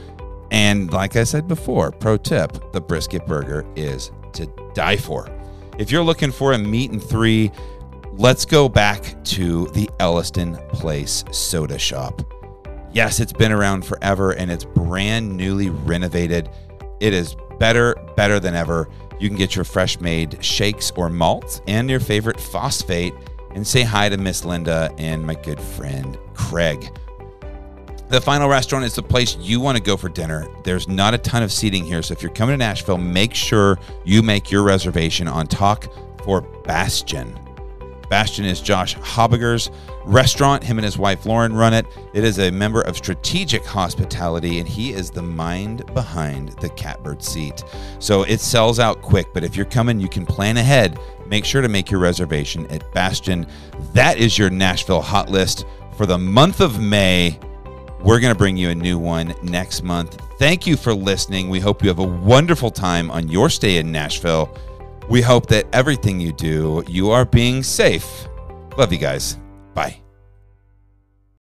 And 0.50 0.92
like 0.92 1.16
I 1.18 1.24
said 1.24 1.48
before, 1.48 1.92
pro 1.92 2.18
tip 2.18 2.72
the 2.72 2.82
brisket 2.82 3.28
burger 3.28 3.64
is 3.76 4.10
to 4.32 4.48
die 4.74 4.98
for. 4.98 5.30
If 5.78 5.92
you're 5.92 6.04
looking 6.04 6.32
for 6.32 6.54
a 6.54 6.58
meat 6.58 6.90
and 6.90 7.04
three, 7.04 7.52
let's 8.14 8.44
go 8.44 8.68
back 8.68 9.24
to 9.26 9.68
the 9.76 9.88
Elliston 10.00 10.56
Place 10.70 11.24
Soda 11.30 11.78
Shop. 11.78 12.24
Yes, 12.92 13.20
it's 13.20 13.34
been 13.34 13.52
around 13.52 13.86
forever 13.86 14.32
and 14.32 14.50
it's 14.50 14.66
brand 14.66 15.38
newly 15.38 15.70
renovated. 15.70 16.50
It 17.00 17.14
is 17.14 17.36
better, 17.64 17.96
better 18.18 18.42
than 18.42 18.54
ever. 18.54 18.90
You 19.22 19.30
can 19.30 19.38
get 19.38 19.56
your 19.56 19.64
fresh 19.64 19.98
made 20.02 20.44
shakes 20.44 20.92
or 20.98 21.10
malts 21.10 21.62
and 21.66 21.90
your 21.90 22.02
favorite 22.02 22.38
phosphate 22.38 23.14
and 23.52 23.66
say 23.66 23.84
hi 23.84 24.10
to 24.10 24.18
Miss 24.18 24.44
Linda 24.44 24.94
and 24.98 25.26
my 25.26 25.36
good 25.36 25.62
friend 25.62 26.18
Craig. 26.34 26.94
The 28.10 28.20
final 28.20 28.50
restaurant 28.50 28.84
is 28.84 28.96
the 28.96 29.02
place 29.02 29.38
you 29.38 29.62
want 29.62 29.78
to 29.78 29.82
go 29.82 29.96
for 29.96 30.10
dinner. 30.10 30.46
There's 30.66 30.90
not 30.90 31.14
a 31.14 31.18
ton 31.18 31.42
of 31.42 31.54
seating 31.54 31.86
here, 31.86 32.02
so 32.02 32.12
if 32.12 32.22
you're 32.22 32.34
coming 32.34 32.52
to 32.52 32.58
Nashville, 32.58 32.98
make 32.98 33.34
sure 33.34 33.80
you 34.04 34.22
make 34.22 34.52
your 34.52 34.64
reservation 34.64 35.30
on 35.30 35.48
Tock 35.48 35.88
for 36.26 36.42
Bastion. 36.42 37.40
Bastion 38.10 38.44
is 38.44 38.60
Josh 38.60 38.96
Habiger's 38.96 39.72
restaurant. 40.06 40.64
Him 40.64 40.78
and 40.78 40.86
his 40.86 40.98
wife 40.98 41.26
Lauren 41.26 41.54
run 41.54 41.74
it. 41.74 41.86
It 42.14 42.24
is 42.24 42.40
a 42.40 42.52
member 42.52 42.82
of 42.82 42.98
Strategic 42.98 43.66
Hospitality, 43.66 44.60
and 44.60 44.68
he 44.68 44.94
is 44.94 45.10
the 45.10 45.22
mind 45.22 45.86
behind 45.94 46.50
the 46.60 46.70
catbird 46.70 47.24
seat. 47.24 47.64
So 48.00 48.24
it 48.24 48.40
sells 48.40 48.80
out 48.80 49.02
quick, 49.02 49.28
but 49.34 49.44
if 49.44 49.56
you're 49.56 49.66
coming, 49.66 50.00
you 50.00 50.10
can 50.10 50.26
plan 50.26 50.58
ahead. 50.58 51.00
Make 51.28 51.46
sure 51.46 51.62
to 51.62 51.70
make 51.70 51.90
your 51.90 52.00
reservation 52.00 52.68
at 52.68 52.92
Bastion. 52.94 53.48
That 53.94 54.18
is 54.18 54.38
your 54.38 54.50
Nashville 54.50 55.02
hot 55.02 55.30
list 55.30 55.66
for 55.98 56.06
the 56.06 56.18
month 56.18 56.60
of 56.60 56.82
May. 56.82 57.40
We're 58.02 58.20
going 58.20 58.34
to 58.34 58.38
bring 58.38 58.58
you 58.58 58.70
a 58.70 58.76
new 58.76 59.00
one 59.00 59.34
next 59.42 59.84
month. 59.84 60.20
Thank 60.38 60.68
you 60.68 60.76
for 60.76 60.94
listening. 60.94 61.50
We 61.50 61.62
hope 61.62 61.82
you 61.82 61.88
have 61.88 62.00
a 62.00 62.04
wonderful 62.04 62.70
time 62.70 63.10
on 63.10 63.30
your 63.30 63.50
stay 63.50 63.78
in 63.78 63.92
Nashville. 63.92 64.54
We 65.10 65.22
hope 65.22 65.48
that 65.48 65.68
everything 65.74 66.20
you 66.20 66.34
do, 66.34 66.84
you 66.88 67.12
are 67.12 67.24
being 67.24 67.64
safe. 67.64 68.28
Love 68.78 68.92
you 68.92 69.00
guys. 69.00 69.38
Bye. 69.74 70.03